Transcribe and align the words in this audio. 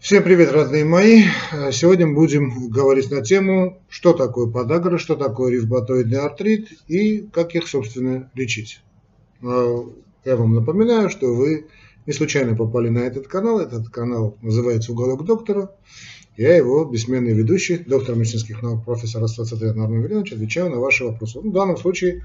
Всем 0.00 0.22
привет, 0.22 0.50
родные 0.50 0.86
мои! 0.86 1.24
Сегодня 1.72 2.08
будем 2.10 2.70
говорить 2.70 3.10
на 3.10 3.20
тему, 3.20 3.82
что 3.90 4.14
такое 4.14 4.50
подагра, 4.50 4.96
что 4.96 5.14
такое 5.14 5.52
ревматоидный 5.52 6.20
артрит 6.20 6.72
и 6.88 7.28
как 7.30 7.54
их, 7.54 7.68
собственно, 7.68 8.30
лечить. 8.34 8.80
А, 9.42 9.84
я 10.24 10.36
вам 10.36 10.54
напоминаю, 10.54 11.10
что 11.10 11.34
вы 11.34 11.66
не 12.06 12.14
случайно 12.14 12.56
попали 12.56 12.88
на 12.88 13.00
этот 13.00 13.28
канал. 13.28 13.60
Этот 13.60 13.90
канал 13.90 14.38
называется 14.40 14.92
«Уголок 14.92 15.26
доктора». 15.26 15.70
Я 16.34 16.56
его 16.56 16.86
бессменный 16.86 17.34
ведущий, 17.34 17.76
доктор 17.76 18.16
медицинских 18.16 18.62
наук, 18.62 18.86
профессор 18.86 19.22
Астацатрян 19.22 19.78
Армен 19.78 20.00
Веленович, 20.00 20.32
отвечаю 20.32 20.70
на 20.70 20.78
ваши 20.78 21.04
вопросы. 21.04 21.40
Ну, 21.42 21.50
в 21.50 21.52
данном 21.52 21.76
случае 21.76 22.22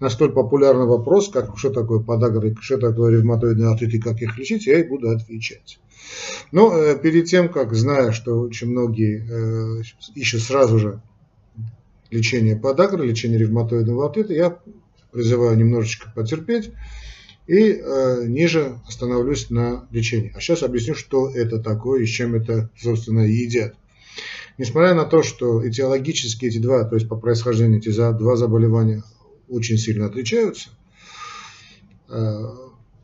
на 0.00 0.08
столь 0.08 0.32
популярный 0.32 0.86
вопрос, 0.86 1.28
как 1.28 1.56
что 1.58 1.70
такое 1.70 2.00
подагра, 2.00 2.54
что 2.60 2.78
такое 2.78 3.12
ревматоидный 3.12 3.70
артрит 3.70 3.94
и 3.94 4.00
как 4.00 4.20
их 4.22 4.36
лечить, 4.38 4.66
я 4.66 4.80
и 4.80 4.88
буду 4.88 5.10
отвечать. 5.10 5.78
Но 6.50 6.74
э, 6.74 6.98
перед 6.98 7.26
тем, 7.26 7.50
как, 7.50 7.74
зная, 7.74 8.10
что 8.12 8.40
очень 8.40 8.68
многие 8.68 9.22
э, 9.28 9.82
ищут 10.14 10.42
сразу 10.42 10.78
же 10.78 11.02
лечение 12.10 12.56
подагры, 12.56 13.06
лечение 13.06 13.38
ревматоидного 13.38 14.06
артрита, 14.06 14.32
я 14.32 14.58
призываю 15.12 15.56
немножечко 15.56 16.10
потерпеть 16.14 16.70
и 17.46 17.72
э, 17.72 18.24
ниже 18.26 18.80
остановлюсь 18.88 19.50
на 19.50 19.86
лечении. 19.90 20.32
А 20.34 20.40
сейчас 20.40 20.62
объясню, 20.62 20.94
что 20.94 21.28
это 21.28 21.58
такое 21.58 22.02
и 22.02 22.06
с 22.06 22.10
чем 22.10 22.34
это, 22.34 22.70
собственно, 22.76 23.20
едят. 23.20 23.74
Несмотря 24.56 24.94
на 24.94 25.04
то, 25.04 25.22
что 25.22 25.66
этиологически 25.66 26.46
эти 26.46 26.58
два, 26.58 26.84
то 26.84 26.94
есть 26.94 27.08
по 27.08 27.16
происхождению 27.16 27.78
эти 27.78 27.90
два 27.90 28.36
заболевания 28.36 29.02
очень 29.50 29.76
сильно 29.76 30.06
отличаются, 30.06 30.70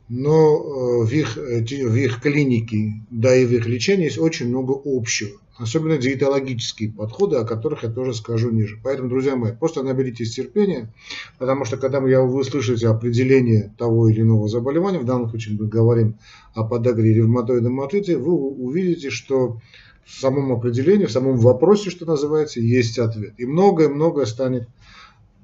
но 0.08 1.00
э, 1.00 1.04
в 1.04 1.12
их, 1.12 1.36
э, 1.36 1.60
в 1.62 1.96
их 1.96 2.20
клинике, 2.20 2.92
да 3.10 3.34
и 3.34 3.44
в 3.44 3.52
их 3.52 3.66
лечении 3.66 4.04
есть 4.04 4.18
очень 4.18 4.48
много 4.48 4.80
общего. 4.84 5.40
Особенно 5.58 5.96
диетологические 5.96 6.92
подходы, 6.92 7.36
о 7.36 7.44
которых 7.44 7.82
я 7.82 7.88
тоже 7.88 8.12
скажу 8.12 8.50
ниже. 8.50 8.78
Поэтому, 8.84 9.08
друзья 9.08 9.36
мои, 9.36 9.52
просто 9.52 9.82
наберитесь 9.82 10.34
терпения, 10.34 10.92
потому 11.38 11.64
что 11.64 11.78
когда 11.78 11.98
вы 12.00 12.44
слышите 12.44 12.86
определение 12.88 13.74
того 13.78 14.08
или 14.08 14.20
иного 14.20 14.48
заболевания, 14.48 14.98
в 14.98 15.06
данном 15.06 15.30
случае 15.30 15.56
мы 15.58 15.66
говорим 15.66 16.18
о 16.54 16.62
подагре 16.62 17.14
ревматоидном 17.14 17.80
артрите, 17.80 18.18
вы 18.18 18.32
увидите, 18.32 19.08
что 19.08 19.60
в 20.04 20.12
самом 20.12 20.52
определении, 20.52 21.06
в 21.06 21.12
самом 21.12 21.38
вопросе, 21.38 21.90
что 21.90 22.04
называется, 22.04 22.60
есть 22.60 22.98
ответ. 22.98 23.32
И 23.38 23.46
многое-многое 23.46 24.26
станет 24.26 24.68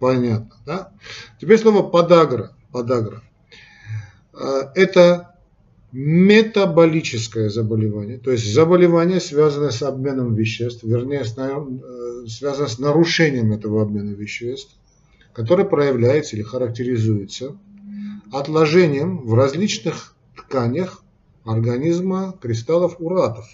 понятно. 0.02 0.56
Да? 0.66 0.92
Теперь 1.40 1.58
слово 1.58 1.88
подагра. 1.88 2.50
подагра. 2.72 3.22
Э, 4.34 4.62
это 4.74 5.36
метаболическое 5.92 7.48
заболевание, 7.50 8.18
то 8.18 8.32
есть 8.32 8.52
заболевание, 8.52 9.20
связанное 9.20 9.70
с 9.70 9.80
обменом 9.80 10.34
веществ, 10.34 10.82
вернее, 10.82 11.22
э, 11.22 12.26
связано 12.26 12.66
с 12.66 12.80
нарушением 12.80 13.52
этого 13.52 13.82
обмена 13.82 14.10
веществ, 14.10 14.74
которое 15.34 15.64
проявляется 15.64 16.34
или 16.34 16.42
характеризуется 16.42 17.56
отложением 18.32 19.18
в 19.24 19.34
различных 19.34 20.16
тканях 20.36 21.04
организма 21.44 22.34
кристаллов 22.42 22.96
уратов, 22.98 23.46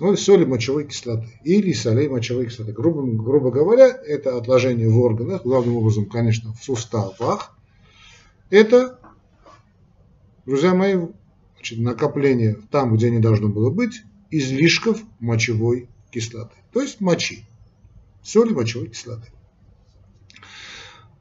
ну, 0.00 0.16
соли 0.16 0.44
мочевой 0.44 0.86
кислоты 0.86 1.28
или 1.42 1.72
солей 1.72 2.08
мочевой 2.08 2.46
кислоты. 2.46 2.72
Грубо, 2.72 3.02
грубо 3.02 3.50
говоря, 3.50 3.88
это 3.88 4.36
отложение 4.36 4.88
в 4.88 4.98
органах, 5.00 5.42
главным 5.42 5.76
образом, 5.76 6.06
конечно, 6.06 6.52
в 6.52 6.62
суставах, 6.62 7.56
это, 8.50 8.98
друзья 10.46 10.74
мои, 10.74 10.96
значит, 11.56 11.78
накопление 11.80 12.58
там, 12.70 12.94
где 12.94 13.10
не 13.10 13.18
должно 13.18 13.48
было 13.48 13.70
быть, 13.70 14.02
излишков 14.30 15.00
мочевой 15.18 15.88
кислоты. 16.10 16.54
То 16.72 16.80
есть 16.80 17.00
мочи, 17.00 17.44
соли 18.22 18.52
мочевой 18.52 18.88
кислоты. 18.88 19.32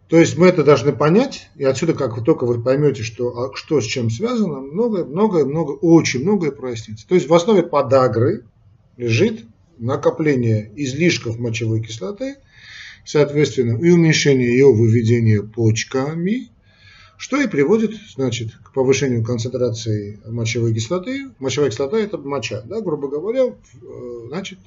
То 0.08 0.18
есть 0.18 0.38
мы 0.38 0.48
это 0.48 0.64
должны 0.64 0.94
понять, 0.94 1.50
и 1.56 1.66
отсюда, 1.66 1.94
как 1.94 2.24
только 2.24 2.46
вы 2.46 2.62
поймете, 2.62 3.04
что, 3.04 3.50
а, 3.52 3.56
что 3.56 3.82
с 3.82 3.86
чем 3.86 4.10
связано, 4.10 4.62
многое, 4.62 5.04
многое, 5.04 5.44
много, 5.44 5.72
очень 5.72 6.22
многое 6.22 6.52
прояснится. 6.52 7.06
То 7.08 7.16
есть 7.16 7.28
в 7.28 7.34
основе 7.34 7.64
подагры 7.64 8.46
лежит 8.98 9.46
накопление 9.78 10.72
излишков 10.76 11.40
мочевой 11.40 11.82
кислоты, 11.82 12.38
соответственно, 13.06 13.78
и 13.78 13.90
уменьшение 13.92 14.50
ее 14.50 14.74
выведения 14.74 15.42
почками, 15.42 16.50
что 17.18 17.42
и 17.42 17.48
приводит 17.48 17.92
значит, 18.16 18.54
к 18.64 18.74
повышению 18.74 19.24
концентрации 19.24 20.20
мочевой 20.26 20.74
кислоты. 20.74 21.30
Мочевая 21.40 21.70
кислота– 21.70 21.98
это 22.00 22.18
моча, 22.18 22.62
да, 22.62 22.82
грубо 22.82 23.08
говоря, 23.08 23.46
э, 23.46 24.26
значит, 24.28 24.60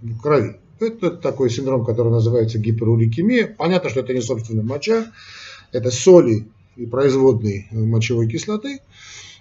в 0.00 0.20
крови. 0.20 0.56
Это 0.78 1.10
такой 1.10 1.50
синдром, 1.50 1.84
который 1.84 2.10
называется 2.10 2.58
гиперурикемия. 2.58 3.54
Понятно, 3.58 3.90
что 3.90 4.00
это 4.00 4.14
не 4.14 4.22
собственно 4.22 4.62
моча, 4.62 5.12
это 5.72 5.90
соли 5.90 6.48
и 6.76 6.86
производные 6.86 7.68
мочевой 7.70 8.28
кислоты. 8.28 8.80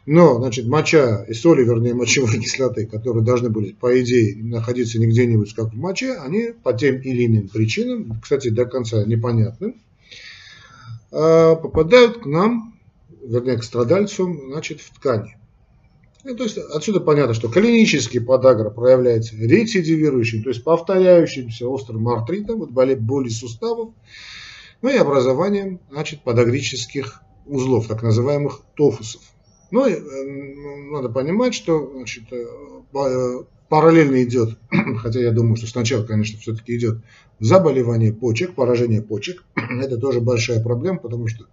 Но, 0.06 0.38
значит, 0.38 0.68
моча 0.68 1.24
и 1.28 1.34
соли, 1.34 1.64
вернее, 1.64 1.94
мочевой 1.94 2.40
кислоты, 2.40 2.86
которые 2.86 3.24
должны 3.24 3.50
были, 3.50 3.74
по 3.74 4.00
идее, 4.02 4.36
находиться 4.44 5.00
не 5.00 5.08
где-нибудь, 5.08 5.54
как 5.54 5.74
в 5.74 5.78
моче, 5.78 6.16
они 6.16 6.54
по 6.64 6.74
тем 6.74 7.02
или 7.02 7.26
иным 7.26 7.48
причинам, 7.48 8.20
кстати, 8.22 8.50
до 8.50 8.66
конца 8.66 9.04
непонятным, 9.06 9.76
а, 11.12 11.56
попадают 11.56 12.24
к 12.24 12.26
нам, 12.26 12.80
вернее, 13.24 13.58
к 13.58 13.64
страдальцу, 13.64 14.36
значит, 14.52 14.82
в 14.82 14.94
ткани. 14.94 15.38
И, 16.26 16.34
то 16.34 16.44
есть 16.44 16.58
отсюда 16.58 17.00
понятно, 17.00 17.34
что 17.34 17.48
клинический 17.48 18.20
подагра 18.20 18.70
проявляется 18.70 19.36
рецидивирующим, 19.36 20.44
то 20.44 20.50
есть 20.50 20.64
повторяющимся 20.64 21.68
острым 21.68 22.08
артритом, 22.10 22.60
вот 22.60 22.72
боли, 22.72 22.96
боли 22.96 23.30
суставов, 23.30 23.94
ну 24.82 24.90
и 24.90 24.98
образованием 24.98 25.80
значит, 25.90 26.22
подагрических 26.24 27.22
узлов, 27.46 27.88
так 27.88 28.04
называемых 28.04 28.62
тофусов. 28.76 29.22
Ну 29.72 29.88
и 29.88 29.94
э, 29.94 30.92
надо 30.92 31.10
понимать, 31.10 31.54
что 31.54 31.92
значит, 31.94 32.24
э, 32.32 32.46
э, 32.96 33.44
параллельно 33.70 34.24
идет, 34.24 34.58
хотя 34.98 35.20
я 35.20 35.32
думаю, 35.32 35.58
что 35.58 35.68
сначала, 35.68 36.04
конечно, 36.04 36.40
все-таки 36.40 36.76
идет 36.76 37.00
заболевание 37.40 38.14
почек, 38.14 38.56
поражение 38.56 39.02
почек. 39.02 39.44
Это 39.56 39.98
тоже 39.98 40.22
большая 40.22 40.62
проблема, 40.62 41.00
потому 41.00 41.28
что 41.28 41.46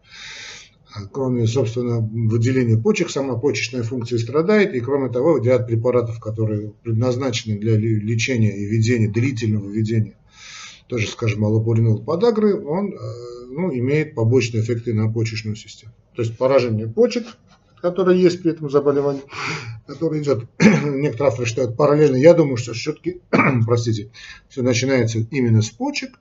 кроме, 1.13 1.47
собственно, 1.47 2.01
выделения 2.01 2.79
почек, 2.79 3.11
сама 3.11 3.37
почечная 3.37 3.83
функция 3.83 4.19
страдает, 4.19 4.75
и 4.75 4.81
кроме 4.81 5.11
того, 5.11 5.37
ряд 5.37 5.67
препаратов, 5.67 6.19
которые 6.21 6.73
предназначены 6.83 7.59
для 7.59 7.77
лечения 7.77 8.57
и 8.57 8.65
ведения, 8.65 9.09
длительного 9.09 9.69
ведения, 9.69 10.17
тоже, 10.87 11.09
скажем, 11.09 11.45
аллопуринол 11.45 12.03
подагры, 12.03 12.59
он 12.59 12.95
ну, 13.51 13.75
имеет 13.75 14.15
побочные 14.15 14.63
эффекты 14.63 14.95
на 14.95 15.13
почечную 15.13 15.57
систему. 15.57 15.93
То 16.15 16.23
есть 16.23 16.39
поражение 16.39 16.89
почек, 16.89 17.27
которое 17.81 18.17
есть 18.17 18.43
при 18.43 18.53
этом 18.53 18.71
заболевании, 18.71 19.23
который 19.87 20.23
идет, 20.23 20.47
некоторые 20.59 21.29
авторы 21.29 21.47
считают 21.47 21.77
параллельно, 21.77 22.17
я 22.17 22.35
думаю, 22.35 22.57
что 22.57 22.73
все-таки, 22.73 23.21
простите, 23.67 24.11
все 24.49 24.63
начинается 24.63 25.19
именно 25.19 25.63
с 25.63 25.71
почек, 25.71 26.19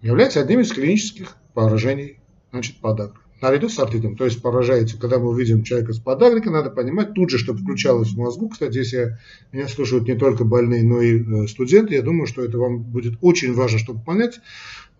является 0.00 0.40
одним 0.40 0.60
из 0.60 0.72
клинических 0.72 1.36
поражений, 1.54 2.20
значит, 2.52 2.76
подагры. 2.76 3.20
Наряду 3.40 3.68
с 3.68 3.78
артритом, 3.78 4.16
то 4.16 4.24
есть 4.24 4.42
поражается, 4.42 4.98
когда 4.98 5.20
мы 5.20 5.28
увидим 5.28 5.62
человека 5.62 5.92
с 5.92 6.00
подагрикой, 6.00 6.50
надо 6.50 6.70
понимать 6.70 7.14
тут 7.14 7.30
же, 7.30 7.38
чтобы 7.38 7.60
включалось 7.60 8.08
в 8.08 8.18
мозгу. 8.18 8.48
Кстати, 8.48 8.78
если 8.78 9.16
меня 9.52 9.68
слушают 9.68 10.08
не 10.08 10.16
только 10.16 10.44
больные, 10.44 10.82
но 10.82 11.00
и 11.00 11.22
э, 11.22 11.46
студенты, 11.46 11.94
я 11.94 12.02
думаю, 12.02 12.26
что 12.26 12.44
это 12.44 12.58
вам 12.58 12.82
будет 12.82 13.14
очень 13.20 13.54
важно, 13.54 13.78
чтобы 13.78 14.02
понять, 14.02 14.40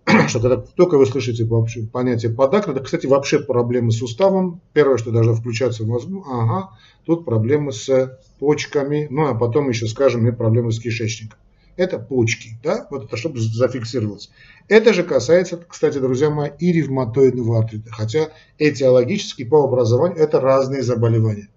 что 0.28 0.40
когда 0.40 0.56
только 0.56 0.96
вы 0.96 1.06
слышите 1.06 1.44
вообще 1.44 1.82
понятие 1.82 2.32
подагра, 2.32 2.72
это, 2.72 2.80
кстати, 2.80 3.06
вообще 3.06 3.40
проблемы 3.40 3.90
с 3.90 3.98
суставом. 3.98 4.60
Первое, 4.72 4.96
что 4.96 5.10
должно 5.10 5.34
включаться 5.34 5.84
в 5.84 5.88
мозгу, 5.88 6.24
ага, 6.26 6.70
тут 7.04 7.24
проблемы 7.24 7.72
с 7.72 8.18
почками, 8.38 9.06
ну 9.10 9.26
а 9.26 9.34
потом 9.34 9.68
еще, 9.68 9.86
скажем, 9.86 10.26
и 10.26 10.32
проблемы 10.32 10.72
с 10.72 10.80
кишечником. 10.80 11.38
Это 11.76 11.98
почки, 11.98 12.58
да, 12.62 12.88
вот 12.90 13.04
это 13.04 13.16
чтобы 13.16 13.38
зафиксировалось. 13.38 14.30
Это 14.68 14.92
же 14.92 15.04
касается, 15.04 15.56
кстати, 15.68 15.98
друзья 15.98 16.28
мои, 16.28 16.50
и 16.58 16.72
ревматоидного 16.72 17.60
артрита, 17.60 17.90
хотя 17.92 18.30
этиологически 18.58 19.44
по 19.44 19.62
образованию 19.62 20.18
это 20.18 20.40
разные 20.40 20.82
заболевания. 20.82 21.48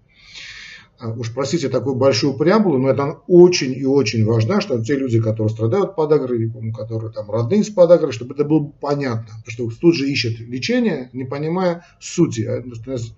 А, 1.02 1.10
уж 1.10 1.34
простите 1.34 1.68
такую 1.68 1.96
большую 1.96 2.34
преамбулу, 2.34 2.78
но 2.78 2.88
это 2.88 3.18
очень 3.26 3.72
и 3.72 3.84
очень 3.84 4.24
важно, 4.24 4.60
чтобы 4.60 4.84
те 4.84 4.94
люди, 4.94 5.20
которые 5.20 5.52
страдают 5.52 5.96
подагрой, 5.96 6.48
которые 6.72 7.10
там 7.10 7.28
родные 7.28 7.64
с 7.64 7.70
подагрой, 7.70 8.12
чтобы 8.12 8.34
это 8.34 8.44
было 8.44 8.72
понятно. 8.80 9.26
Потому 9.44 9.70
что 9.70 9.80
тут 9.80 9.96
же 9.96 10.08
ищет 10.08 10.38
лечение, 10.38 11.10
не 11.12 11.24
понимая 11.24 11.84
сути, 11.98 12.42
а, 12.42 12.62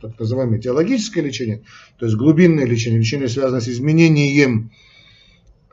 так 0.00 0.18
называемое 0.18 0.60
теологическое 0.60 1.22
лечение, 1.22 1.62
то 1.98 2.06
есть 2.06 2.16
глубинное 2.16 2.64
лечение, 2.64 3.00
лечение 3.00 3.28
связано 3.28 3.60
с 3.60 3.68
изменением 3.68 4.70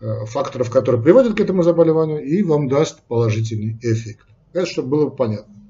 э, 0.01 0.25
факторов, 0.25 0.69
которые 0.69 1.01
приводят 1.01 1.37
к 1.37 1.39
этому 1.39 1.63
заболеванию, 1.63 2.21
и 2.21 2.43
вам 2.43 2.67
даст 2.67 3.03
положительный 3.07 3.79
эффект. 3.81 4.27
Это 4.51 4.65
чтобы 4.65 4.89
было 4.89 5.09
понятно. 5.09 5.60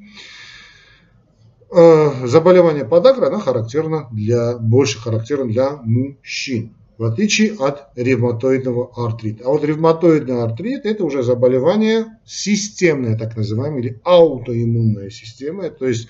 Э, 1.72 2.28
заболевание 2.28 2.86
подагра, 2.86 3.28
оно 3.28 3.40
характерно 3.40 4.08
для, 4.12 4.58
больше 4.58 5.00
характерно 5.00 5.46
для 5.46 5.78
мужчин 5.84 6.76
в 7.02 7.04
отличие 7.04 7.56
от 7.56 7.88
ревматоидного 7.96 8.92
артрита. 8.96 9.46
А 9.46 9.50
вот 9.50 9.64
ревматоидный 9.64 10.44
артрит– 10.44 10.82
это 10.86 11.04
уже 11.04 11.24
заболевание 11.24 12.06
системное, 12.26 13.18
так 13.18 13.36
называемое, 13.36 13.82
или 13.82 14.02
аутоиммунная 14.04 15.10
система, 15.10 15.72
то 15.72 15.88
есть 15.88 16.10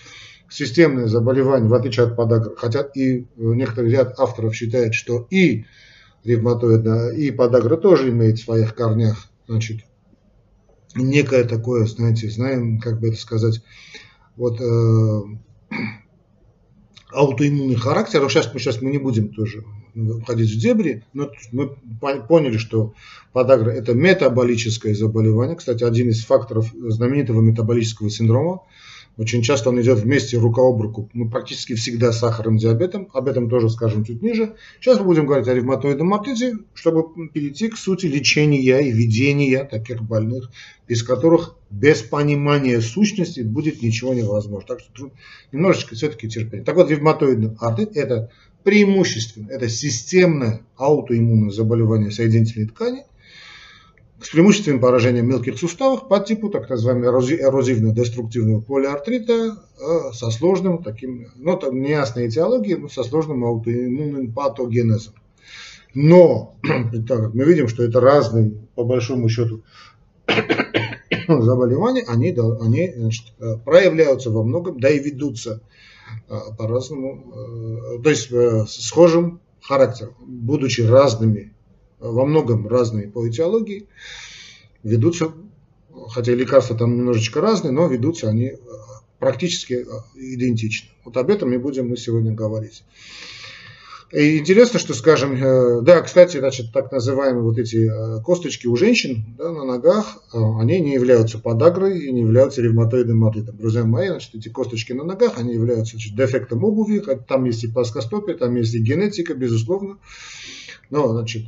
системное 0.50 1.08
заболевание, 1.08 1.70
в 1.70 1.74
отличие 1.74 2.08
от 2.08 2.18
подагры. 2.18 2.58
Хотя 2.58 2.82
и 2.82 3.22
э, 3.22 3.24
некоторый 3.38 3.90
ряд 3.90 4.20
авторов 4.20 4.54
считает, 4.54 4.94
что 4.94 5.28
и 5.30 5.64
ревматоидная, 6.26 7.12
и 7.12 7.32
подагра 7.32 7.78
тоже 7.78 8.10
имеет 8.10 8.40
в 8.40 8.44
своих 8.44 8.76
корнях, 8.76 9.30
значит, 9.48 9.86
некое 10.94 11.46
такое, 11.46 11.86
знаете, 11.86 12.30
знаем, 12.30 12.82
как 12.82 13.00
бы 13.00 13.08
это 13.08 13.18
сказать, 13.18 13.64
вот 14.36 14.60
э, 14.60 15.22
аутоиммунный 17.12 17.76
характер. 17.76 18.28
Сейчас 18.30 18.54
мы, 18.54 18.60
сейчас 18.60 18.82
мы 18.82 18.92
не 18.92 18.98
будем 18.98 19.34
тоже 19.34 19.64
входить 20.24 20.52
в 20.52 20.58
дебри, 20.58 21.04
но 21.14 21.30
мы 21.52 21.76
поняли, 22.28 22.58
что 22.58 22.94
подагра– 23.34 23.72
это 23.72 23.94
метаболическое 23.94 24.96
заболевание. 24.96 25.56
Кстати, 25.56 25.84
один 25.84 26.10
из 26.10 26.24
факторов 26.24 26.72
знаменитого 26.74 27.42
метаболического 27.42 28.10
синдрома. 28.10 28.62
Очень 29.18 29.42
часто 29.42 29.70
он 29.70 29.82
идет 29.82 30.00
вместе 30.00 30.38
рука 30.38 30.62
об 30.62 30.82
руку, 30.82 31.10
ну, 31.14 31.30
практически 31.30 31.76
всегда 31.76 32.12
с 32.12 32.20
сахарным 32.20 32.58
диабетом. 32.58 33.10
Об 33.14 33.28
этом 33.28 33.50
тоже 33.50 33.70
скажем 33.70 34.06
чуть 34.06 34.22
ниже. 34.22 34.56
Сейчас 34.80 35.00
мы 35.00 35.06
будем 35.06 35.26
говорить 35.26 35.48
о 35.48 35.54
ревматоидном 35.54 36.14
артрите, 36.14 36.56
чтобы 36.74 37.30
перейти 37.30 37.70
к 37.70 37.78
сути 37.78 38.06
лечения 38.06 38.80
и 38.80 38.92
ведения 38.92 39.66
таких 39.66 40.02
больных, 40.02 40.50
без 40.88 41.04
которых 41.04 41.56
без 41.70 42.02
понимания 42.02 42.80
сущности 42.82 43.42
будет 43.42 43.82
ничего 43.82 44.14
невозможно. 44.14 44.68
Так 44.68 44.80
что 44.80 45.12
немножечко 45.52 45.96
все-таки 45.96 46.30
терпение. 46.30 46.66
Так 46.66 46.76
вот, 46.76 46.90
ревматоидный 46.90 47.56
артрит– 47.60 47.92
это 47.96 48.32
преимущественно 48.64 49.50
это 49.50 49.68
системное 49.70 50.62
аутоиммунное 50.78 51.52
заболевание 51.52 52.12
соединительной 52.12 52.68
ткани 52.68 53.06
с 54.22 54.30
преимущественным 54.30 54.80
поражением 54.80 55.28
мелких 55.28 55.58
суставов 55.58 56.08
по 56.08 56.20
типу 56.20 56.50
так 56.50 56.70
называемого 56.70 57.22
эрозивно-деструктивного 57.22 58.62
полиартрита 58.62 59.34
э, 59.80 60.14
со 60.14 60.30
сложным 60.30 60.84
таким, 60.84 61.28
ну 61.36 61.58
там 61.58 61.82
неясной 61.82 62.28
этиологией, 62.28 62.78
но 62.78 62.88
со 62.88 63.04
сложным 63.04 63.44
аутоиммунным 63.44 64.32
патогенезом. 64.32 65.16
Но, 65.94 66.56
так 67.08 67.20
как 67.20 67.34
мы 67.34 67.46
видим, 67.46 67.68
что 67.68 67.84
это 67.84 68.00
разные, 68.00 68.54
по 68.76 68.84
большому 68.84 69.28
счету, 69.28 69.64
заболевания, 71.28 72.04
они, 72.08 72.30
они 72.62 72.94
значит, 72.96 73.26
э, 73.40 73.58
проявляются 73.66 74.30
во 74.30 74.44
многом, 74.44 74.80
да 74.80 74.90
и 74.90 75.00
ведутся 75.00 75.62
а, 76.30 76.54
по-разному, 76.54 77.98
э, 77.98 78.04
то 78.04 78.10
есть 78.10 78.32
э, 78.32 78.66
схожим 78.68 79.40
характером, 79.62 80.16
будучи 80.20 80.82
разными, 80.82 81.54
во 82.02 82.26
многом 82.26 82.68
разные 82.68 83.08
по 83.08 83.28
этиологии, 83.28 83.88
ведутся, 84.84 85.32
хотя 86.10 86.34
лекарства 86.34 86.76
там 86.76 86.98
немножечко 86.98 87.42
разные, 87.42 87.72
но 87.72 87.88
ведутся 87.88 88.30
они 88.30 88.46
э, 88.46 88.58
практически 89.20 89.86
идентичны. 90.16 90.90
Вот 91.06 91.16
об 91.18 91.30
этом 91.30 91.54
и 91.54 91.58
будем 91.58 91.90
мы 91.90 91.98
сегодня 91.98 92.34
говорить. 92.34 92.84
И 94.12 94.40
интересно, 94.40 94.78
что, 94.78 94.94
скажем, 94.94 95.36
э, 95.42 95.82
да, 95.84 96.02
кстати, 96.02 96.38
значит, 96.38 96.74
так 96.74 96.92
называемые 96.92 97.44
вот 97.44 97.58
эти 97.58 97.90
э, 97.90 98.22
косточки 98.22 98.68
у 98.68 98.76
женщин 98.76 99.24
да, 99.38 99.52
на 99.52 99.64
ногах, 99.64 100.22
э, 100.34 100.38
они 100.60 100.82
не 100.82 100.94
являются 100.94 101.40
подагрой 101.40 101.98
и 102.00 102.12
не 102.12 102.22
являются 102.22 102.62
ревматоидным 102.62 103.24
артритом. 103.24 103.56
Друзья 103.56 103.86
мои, 103.86 104.10
значит, 104.10 104.36
эти 104.36 104.50
косточки 104.50 104.92
на 104.92 105.06
ногах, 105.06 105.38
они 105.38 105.54
являются 105.54 105.94
значит, 105.94 106.14
дефектом 106.16 106.66
обуви, 106.66 107.02
там 107.26 107.46
есть 107.46 107.64
и 107.64 107.68
плоскостопие, 107.68 108.36
там 108.36 108.54
есть 108.56 108.74
и 108.74 108.80
генетика, 108.80 109.34
безусловно. 109.34 109.98
Но, 110.92 111.08
значит, 111.14 111.48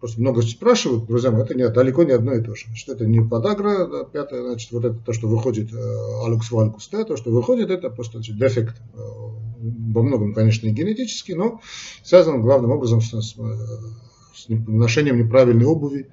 просто 0.00 0.20
много 0.20 0.42
спрашивают, 0.42 1.06
друзья 1.06 1.30
мои, 1.30 1.42
это 1.42 1.54
не, 1.54 1.68
далеко 1.68 2.02
не 2.02 2.10
одно 2.10 2.34
и 2.34 2.42
то 2.42 2.56
же. 2.56 2.66
Значит, 2.66 2.88
это 2.88 3.06
не 3.06 3.20
подагра, 3.20 3.86
да, 3.86 4.04
пятое, 4.04 4.42
значит, 4.42 4.72
вот 4.72 4.84
это 4.84 4.96
то, 4.96 5.12
что 5.12 5.28
выходит 5.28 5.70
алюкс 5.72 6.50
валькус, 6.50 6.88
да, 6.90 7.04
то, 7.04 7.16
что 7.16 7.30
выходит, 7.30 7.70
это 7.70 7.88
просто 7.88 8.18
значит, 8.18 8.36
дефект 8.36 8.74
во 8.94 10.02
многом, 10.02 10.34
конечно, 10.34 10.66
и 10.66 10.72
генетически, 10.72 11.32
но 11.32 11.60
связано 12.02 12.38
главным 12.38 12.72
образом 12.72 13.00
с, 13.00 13.12
с, 13.12 13.36
с 13.36 14.48
ношением 14.48 15.18
неправильной 15.18 15.66
обуви. 15.66 16.10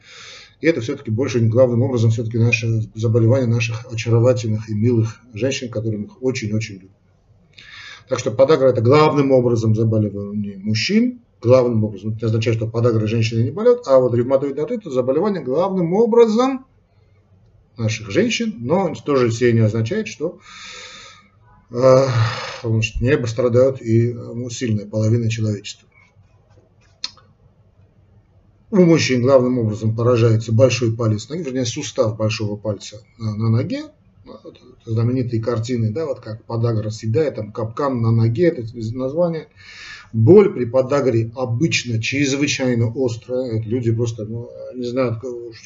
И 0.62 0.68
это 0.68 0.82
все-таки 0.82 1.10
больше 1.10 1.40
главным 1.40 1.82
образом 1.82 2.12
все-таки 2.12 2.38
наше 2.38 2.68
заболевание 2.94 3.48
наших 3.48 3.92
очаровательных 3.92 4.70
и 4.70 4.76
милых 4.76 5.20
женщин, 5.34 5.70
которые 5.70 6.02
мы 6.02 6.10
очень-очень 6.22 6.76
любим. 6.76 6.92
Так 8.08 8.20
что 8.20 8.30
подагра 8.30 8.68
это 8.68 8.82
главным 8.82 9.32
образом 9.32 9.74
заболевание 9.74 10.60
мужчин, 10.60 11.22
главным 11.42 11.84
образом. 11.84 12.14
Это 12.14 12.28
означает, 12.28 12.58
что 12.58 12.68
подагра 12.68 13.08
женщины 13.08 13.44
не 13.44 13.52
болеют, 13.52 13.88
а 13.88 14.00
вот 14.00 14.14
ревматоидный 14.14 14.64
артрит 14.64 14.82
это 14.82 14.92
заболевание 14.92 15.44
главным 15.44 15.94
образом 15.94 16.66
наших 17.78 18.12
женщин, 18.12 18.56
но 18.60 18.94
тоже 19.06 19.30
все 19.30 19.52
не 19.52 19.60
означает, 19.60 20.08
что 20.08 20.40
что 21.70 22.82
небо 23.00 23.26
страдают 23.28 23.82
и 23.82 24.14
ну, 24.14 24.50
сильная 24.50 24.86
половина 24.86 25.30
человечества. 25.30 25.88
У 28.70 28.82
мужчин 28.86 29.22
главным 29.22 29.60
образом 29.60 29.96
поражается 29.96 30.54
большой 30.54 30.96
палец 30.96 31.28
ноги, 31.30 31.42
вернее 31.42 31.66
сустав 31.66 32.16
большого 32.18 32.56
пальца 32.56 33.02
на, 33.18 33.36
на 33.36 33.50
ноге, 33.50 33.84
вот, 34.26 34.60
знаменитые 34.86 35.42
картины, 35.42 35.92
да, 35.92 36.06
вот 36.06 36.22
как 36.22 36.46
подагра 36.46 36.90
съедает, 36.90 37.36
там 37.36 37.52
капкан 37.52 38.02
на 38.02 38.12
ноге, 38.12 38.48
это 38.48 38.64
название. 38.98 39.48
Боль 40.14 40.54
при 40.54 40.66
подагре 40.66 41.32
обычно 41.36 42.02
чрезвычайно 42.02 42.92
острая. 42.94 43.62
Люди 43.62 43.94
просто 43.94 44.26
ну, 44.26 44.50
не 44.76 44.84
знают, 44.84 45.20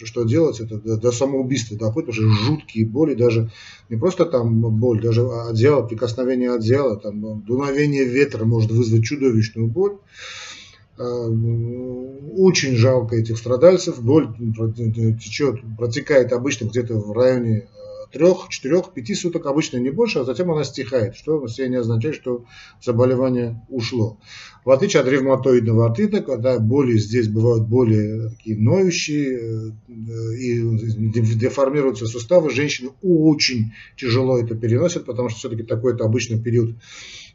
что, 0.04 0.24
делать. 0.24 0.60
Это 0.60 0.78
до, 0.78 1.12
самоубийства 1.12 1.78
доходит, 1.78 2.10
потому 2.10 2.32
что 2.32 2.44
жуткие 2.44 2.86
боли, 2.86 3.16
даже 3.16 3.52
не 3.90 3.98
просто 3.98 4.26
там 4.26 4.60
боль, 4.60 5.02
даже 5.02 5.28
одеяло, 5.28 5.88
прикосновение 5.88 6.54
одеяла, 6.54 6.98
там 6.98 7.42
дуновение 7.42 8.06
ветра 8.06 8.46
может 8.46 8.72
вызвать 8.72 9.04
чудовищную 9.04 9.68
боль. 9.68 9.98
А, 10.98 11.28
очень 12.38 12.76
жалко 12.76 13.16
этих 13.16 13.40
страдальцев. 13.40 14.00
Боль 14.00 14.28
течет, 15.20 15.60
протекает 15.78 16.34
обычно 16.34 16.66
где-то 16.66 17.00
в 17.00 17.12
районе 17.14 17.68
трех, 18.16 18.48
четырех, 18.48 18.94
пяти 18.94 19.14
суток, 19.14 19.46
обычно 19.46 19.76
не 19.78 19.90
больше, 19.90 20.20
а 20.20 20.24
затем 20.24 20.50
она 20.50 20.64
стихает, 20.64 21.18
что 21.18 21.46
себе 21.50 21.68
не 21.68 21.76
означает, 21.76 22.16
что 22.16 22.46
заболевание 22.82 23.62
ушло. 23.68 24.20
В 24.64 24.72
отличие 24.72 25.02
от 25.02 25.10
ревматоидного 25.10 25.88
артрита, 25.88 26.22
когда 26.22 26.58
боли 26.58 26.98
здесь 26.98 27.28
бывают 27.28 27.68
более 27.68 28.30
такие 28.30 28.58
ноющие 28.58 29.38
э, 29.38 30.36
и 30.38 30.62
деформируются 31.36 32.08
суставы, 32.08 32.52
женщины 32.52 32.92
очень 33.02 33.74
тяжело 33.98 34.40
это 34.40 34.56
переносят, 34.56 35.04
потому 35.04 35.28
что 35.28 35.40
все-таки 35.40 35.64
такой-то 35.64 36.06
обычный 36.06 36.42
период 36.42 36.76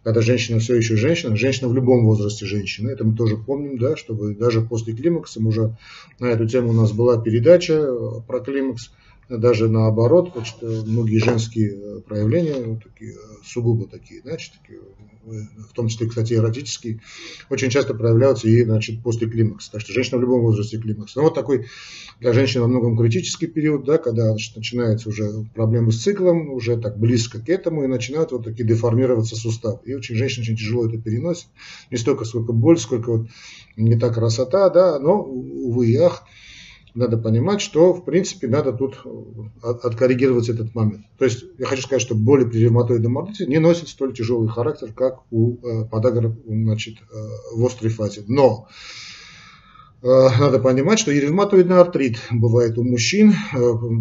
когда 0.02 0.22
женщина 0.22 0.60
все 0.60 0.76
еще 0.76 0.96
женщина, 0.96 1.36
женщина 1.36 1.68
в 1.68 1.74
любом 1.74 2.06
возрасте 2.06 2.46
женщина. 2.46 2.88
Это 2.88 3.04
мы 3.04 3.14
тоже 3.14 3.36
помним, 3.36 3.76
да, 3.76 3.96
чтобы 3.96 4.34
даже 4.34 4.62
после 4.62 4.94
климакса, 4.94 5.42
мы 5.42 5.48
уже 5.48 5.76
на 6.18 6.24
эту 6.24 6.48
тему 6.48 6.70
у 6.70 6.72
нас 6.72 6.92
была 6.92 7.20
передача 7.20 7.86
про 8.26 8.40
климакс, 8.40 8.92
даже 9.38 9.68
наоборот, 9.68 10.32
значит, 10.34 10.56
многие 10.62 11.18
женские 11.18 11.70
э, 11.70 12.00
проявления, 12.00 12.80
такие, 12.82 13.12
э, 13.12 13.16
сугубо 13.44 13.86
такие, 13.86 14.22
значит, 14.22 14.54
такие, 14.60 14.80
э, 14.80 15.30
в 15.70 15.72
том 15.72 15.88
числе, 15.88 16.08
кстати, 16.08 16.34
эротические, 16.34 17.00
очень 17.48 17.70
часто 17.70 17.94
проявляются 17.94 18.48
и 18.48 18.64
значит, 18.64 19.02
после 19.02 19.28
климакса. 19.28 19.70
Так 19.70 19.82
что 19.82 19.92
женщина 19.92 20.18
в 20.18 20.22
любом 20.22 20.40
возрасте 20.40 20.78
климакс. 20.78 21.14
Но 21.14 21.22
вот 21.22 21.34
такой 21.34 21.66
для 22.18 22.32
женщины 22.32 22.62
во 22.62 22.68
многом 22.68 22.98
критический 22.98 23.46
период, 23.46 23.84
да, 23.84 23.98
когда 23.98 24.30
значит, 24.30 24.56
начинаются 24.56 25.08
уже 25.08 25.30
проблемы 25.54 25.92
с 25.92 26.02
циклом, 26.02 26.50
уже 26.52 26.76
так 26.76 26.98
близко 26.98 27.40
к 27.40 27.48
этому, 27.48 27.84
и 27.84 27.88
начинают 27.88 28.32
вот 28.32 28.44
такие 28.44 28.66
деформироваться 28.66 29.36
суставы. 29.36 29.80
И 29.84 29.94
очень 29.94 30.16
женщина 30.16 30.42
очень 30.42 30.56
тяжело 30.56 30.86
это 30.86 30.98
переносит. 30.98 31.46
Не 31.90 31.98
столько 31.98 32.24
сколько 32.24 32.52
боль, 32.52 32.78
сколько 32.78 33.12
вот 33.12 33.28
не 33.76 33.96
та 33.96 34.10
красота, 34.10 34.68
да, 34.70 34.98
но, 34.98 35.22
увы 35.22 35.90
и 35.90 35.96
ах, 35.96 36.24
надо 36.94 37.16
понимать, 37.16 37.60
что 37.60 37.92
в 37.92 38.04
принципе 38.04 38.48
надо 38.48 38.72
тут 38.72 38.98
э, 39.04 39.08
откоррегировать 39.62 40.48
этот 40.48 40.74
момент. 40.74 41.04
То 41.18 41.24
есть 41.24 41.44
я 41.58 41.66
хочу 41.66 41.82
сказать, 41.82 42.02
что 42.02 42.14
боли 42.14 42.44
при 42.44 42.58
ревматоидном 42.58 43.18
артрите 43.18 43.46
не 43.46 43.58
носят 43.58 43.88
столь 43.88 44.14
тяжелый 44.14 44.48
характер, 44.48 44.92
как 44.92 45.20
у 45.30 45.56
э, 45.56 45.84
подагры 45.84 46.36
значит, 46.46 46.96
э, 46.98 47.16
в 47.54 47.64
острой 47.64 47.90
фазе. 47.90 48.24
Но 48.26 48.68
э, 50.02 50.06
надо 50.06 50.58
понимать, 50.58 50.98
что 50.98 51.10
и 51.10 51.20
ревматоидный 51.20 51.78
артрит 51.78 52.18
бывает 52.30 52.76
у 52.78 52.84
мужчин 52.84 53.34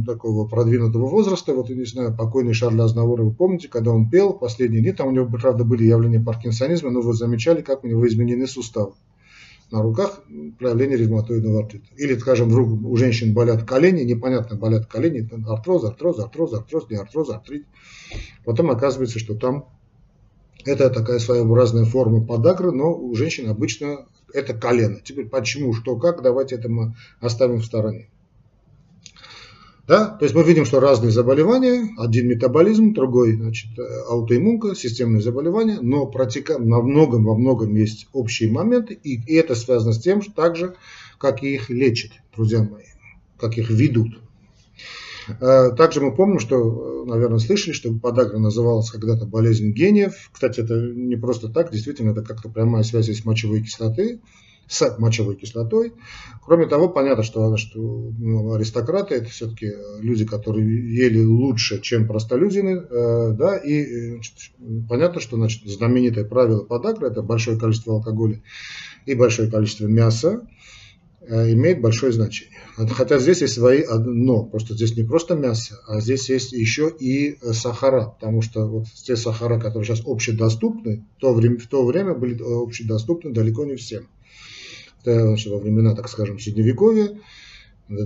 такого 0.05 0.48
продвинутого 0.48 1.08
возраста. 1.08 1.53
Вот, 1.53 1.69
я 1.69 1.75
не 1.75 1.86
знаю, 1.86 2.15
покойный 2.15 2.53
Шарль 2.53 2.81
Азнавур, 2.81 3.22
вы 3.22 3.31
помните, 3.31 3.67
когда 3.67 3.91
он 3.91 4.10
пел 4.10 4.34
последние 4.34 4.81
дни, 4.81 4.91
там 4.91 5.10
у 5.10 5.12
него, 5.12 5.27
правда, 5.27 5.63
были 5.63 5.84
явления 5.84 6.19
паркинсонизма, 6.19 6.89
но 6.91 7.01
вы 7.01 7.13
замечали, 7.13 7.62
как 7.62 7.84
у 7.84 7.88
него 7.88 8.08
изменены 8.08 8.48
суставы 8.48 8.93
на 9.71 9.81
руках 9.81 10.23
проявление 10.57 10.97
ревматоидного 10.97 11.59
артрита. 11.59 11.88
Или, 11.95 12.17
скажем, 12.17 12.49
вдруг 12.49 12.69
у 12.83 12.95
женщин 12.97 13.33
болят 13.33 13.63
колени, 13.65 14.01
непонятно 14.01 14.57
болят 14.57 14.88
колени, 14.88 15.29
артроз, 15.47 15.83
артроз, 15.83 16.19
артроз, 16.19 16.53
артроз, 16.53 16.89
не 16.89 16.97
артроз, 16.97 17.29
артрит. 17.29 17.65
Потом 18.45 18.71
оказывается, 18.71 19.19
что 19.19 19.35
там 19.35 19.65
Это 20.65 20.89
такая 20.89 21.19
своеобразная 21.19 21.85
форма 21.85 22.25
подагры, 22.25 22.71
но 22.71 22.93
у 22.93 23.15
женщин 23.15 23.49
обычно 23.49 24.05
это 24.33 24.53
колено. 24.53 24.99
Теперь 25.03 25.27
почему, 25.27 25.73
что, 25.73 25.95
как, 25.95 26.21
давайте 26.21 26.55
это 26.55 26.67
мы 26.69 26.95
оставим 27.21 27.59
в 27.59 27.65
стороне. 27.65 28.09
Да? 29.89 30.05
То 30.05 30.25
есть 30.25 30.36
мы 30.36 30.43
видим, 30.43 30.65
что 30.65 30.79
разные 30.79 31.10
заболевания, 31.10 31.89
один 31.98 32.27
метаболизм, 32.27 32.93
другой 32.93 33.34
значит, 33.36 33.72
аутоиммунка, 34.08 34.75
системные 34.75 35.19
заболевания, 35.19 35.79
но 35.81 36.05
протека... 36.05 36.60
на 36.60 36.79
многом, 36.79 37.24
во 37.24 37.36
многом 37.36 37.74
есть 37.74 38.08
общие 38.13 38.51
моменты, 38.51 38.93
и 38.93 39.36
это 39.36 39.55
связано 39.55 39.93
с 39.93 40.00
тем, 40.00 40.22
что 40.22 40.31
так 40.34 40.58
же, 40.58 40.75
как 41.17 41.41
и 41.41 41.55
их 41.55 41.72
лечат, 41.72 42.12
друзья 42.36 42.62
мои, 42.62 42.84
как 43.39 43.58
их 43.58 43.72
ведут. 43.72 44.19
Э, 45.41 45.72
также 45.75 46.01
мы 46.01 46.13
помним, 46.13 46.38
что, 46.38 47.05
наверное, 47.08 47.39
слышали, 47.39 47.74
что 47.74 47.91
подагра 47.91 48.38
называлась 48.38 48.91
когда-то 48.91 49.25
болезнь 49.25 49.72
гениев. 49.72 50.29
Кстати, 50.31 50.60
это 50.60 50.79
не 50.79 51.15
просто 51.15 51.50
так, 51.50 51.72
действительно, 51.72 52.12
это 52.12 52.22
как-то 52.22 52.50
прямая 52.50 52.84
связь 52.84 53.10
с 53.10 53.25
мочевой 53.25 53.63
кислотой 53.63 54.22
с 54.69 54.95
мочевой 54.99 55.35
кислотой. 55.35 55.93
Кроме 56.45 56.67
того, 56.67 56.89
понятно, 56.89 57.23
что, 57.23 57.57
что 57.57 57.79
ну, 57.79 58.53
аристократы 58.53 59.15
это 59.15 59.29
все-таки 59.29 59.73
люди, 59.99 60.25
которые 60.25 60.95
ели 60.95 61.23
лучше, 61.23 61.81
чем 61.81 62.07
простолюдины, 62.07 62.79
э, 62.79 63.31
да, 63.33 63.57
и 63.57 64.11
значит, 64.13 64.35
понятно, 64.88 65.19
что 65.21 65.38
значит, 65.38 65.67
знаменитое 65.67 66.23
правило 66.23 66.63
подагры 66.63 67.07
это 67.07 67.23
большое 67.23 67.57
количество 67.59 67.95
алкоголя 67.95 68.43
и 69.07 69.15
большое 69.15 69.49
количество 69.49 69.88
мяса 69.88 70.47
э, 71.21 71.51
имеет 71.53 71.81
большое 71.81 72.11
значение. 72.11 72.53
Хотя 72.75 73.17
здесь 73.17 73.41
есть 73.41 73.55
свои 73.55 73.83
но, 73.88 74.43
просто 74.43 74.75
здесь 74.75 74.95
не 74.95 75.03
просто 75.03 75.33
мясо, 75.33 75.79
а 75.88 75.99
здесь 75.99 76.29
есть 76.29 76.51
еще 76.51 76.93
и 76.99 77.39
сахара, 77.53 78.05
потому 78.19 78.43
что 78.43 78.67
вот 78.67 78.85
те 79.03 79.15
сахара, 79.15 79.59
которые 79.59 79.88
сейчас 79.88 80.05
общедоступны, 80.05 81.07
в 81.17 81.21
то 81.21 81.33
время, 81.33 81.57
в 81.57 81.65
то 81.65 81.83
время 81.83 82.13
были 82.13 82.39
общедоступны 82.39 83.33
далеко 83.33 83.65
не 83.65 83.75
всем 83.75 84.05
во 85.06 85.58
времена, 85.58 85.96
так 85.96 86.10
скажем, 86.10 86.39
Средневековья, 86.39 87.18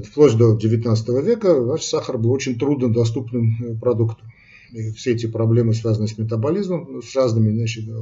вплоть 0.06 0.38
до 0.38 0.56
19 0.56 1.10
века, 1.24 1.62
значит, 1.64 1.88
сахар 1.88 2.18
был 2.18 2.32
очень 2.32 2.58
труднодоступным 2.58 3.56
э, 3.60 3.76
продуктом. 3.76 4.32
И 4.72 4.92
все 4.92 5.12
эти 5.12 5.28
проблемы, 5.28 5.74
связанные 5.74 6.08
с 6.08 6.18
метаболизмом, 6.18 7.02
с 7.02 7.16
разными 7.16 7.52
значит, 7.52 7.88
э, 7.88 7.94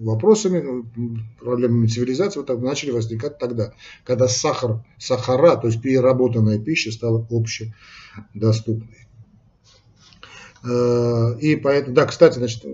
вопросами, 0.00 0.84
проблемами 1.40 1.86
цивилизации, 1.86 2.40
вот 2.40 2.62
начали 2.62 2.90
возникать 2.90 3.38
тогда, 3.38 3.72
когда 4.04 4.28
сахар, 4.28 4.84
сахара, 4.98 5.56
то 5.56 5.68
есть 5.68 5.80
переработанная 5.80 6.58
пища 6.58 6.92
стала 6.92 7.26
общедоступной. 7.30 9.07
Э, 10.68 11.38
и 11.40 11.56
поэтому, 11.56 11.94
да, 11.94 12.04
кстати, 12.06 12.38
значит, 12.38 12.64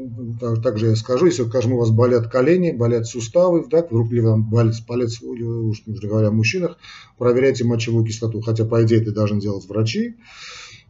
также 0.62 0.88
я 0.88 0.96
скажу, 0.96 1.26
если, 1.26 1.44
скажем, 1.44 1.74
у 1.74 1.78
вас 1.78 1.90
болят 1.90 2.28
колени, 2.28 2.72
болят 2.72 3.06
суставы, 3.06 3.64
да, 3.70 3.82
вдруг 3.82 4.10
ли 4.10 4.20
вам 4.20 4.48
болит 4.48 4.74
палец, 4.86 5.20
уж 5.22 5.82
не 5.86 5.98
говоря 5.98 6.28
о 6.28 6.32
мужчинах, 6.32 6.76
проверяйте 7.18 7.64
мочевую 7.64 8.04
кислоту. 8.04 8.40
Хотя, 8.40 8.64
по 8.64 8.82
идее, 8.84 9.02
это 9.02 9.12
должны 9.12 9.40
делать 9.40 9.68
врачи. 9.68 10.16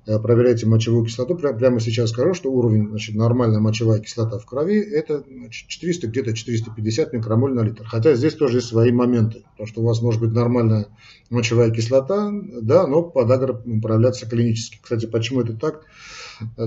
Э, 0.06 0.18
проверяйте 0.18 0.66
мочевую 0.66 1.04
кислоту. 1.04 1.34
Прямо 1.34 1.80
сейчас 1.80 2.10
скажу, 2.10 2.32
что 2.32 2.50
уровень, 2.50 2.88
значит, 2.88 3.14
нормальная 3.16 3.60
мочевая 3.60 4.00
кислота 4.00 4.38
в 4.38 4.46
крови, 4.46 4.78
это 4.78 5.24
значит, 5.26 5.68
400, 5.68 6.06
где-то 6.06 6.32
450 6.32 7.12
микромоль 7.12 7.54
на 7.54 7.60
литр. 7.60 7.84
Хотя 7.84 8.14
здесь 8.14 8.34
тоже 8.34 8.58
есть 8.58 8.68
свои 8.68 8.92
моменты. 8.92 9.44
Потому 9.52 9.66
что 9.66 9.80
у 9.82 9.84
вас 9.84 10.00
может 10.00 10.20
быть 10.20 10.32
нормальная 10.32 10.86
мочевая 11.28 11.70
кислота, 11.70 12.30
да, 12.62 12.86
но 12.86 13.02
подагра 13.02 13.60
управляться 13.64 14.28
клинически. 14.28 14.78
Кстати, 14.82 15.06
почему 15.06 15.40
это 15.40 15.54
так? 15.54 15.82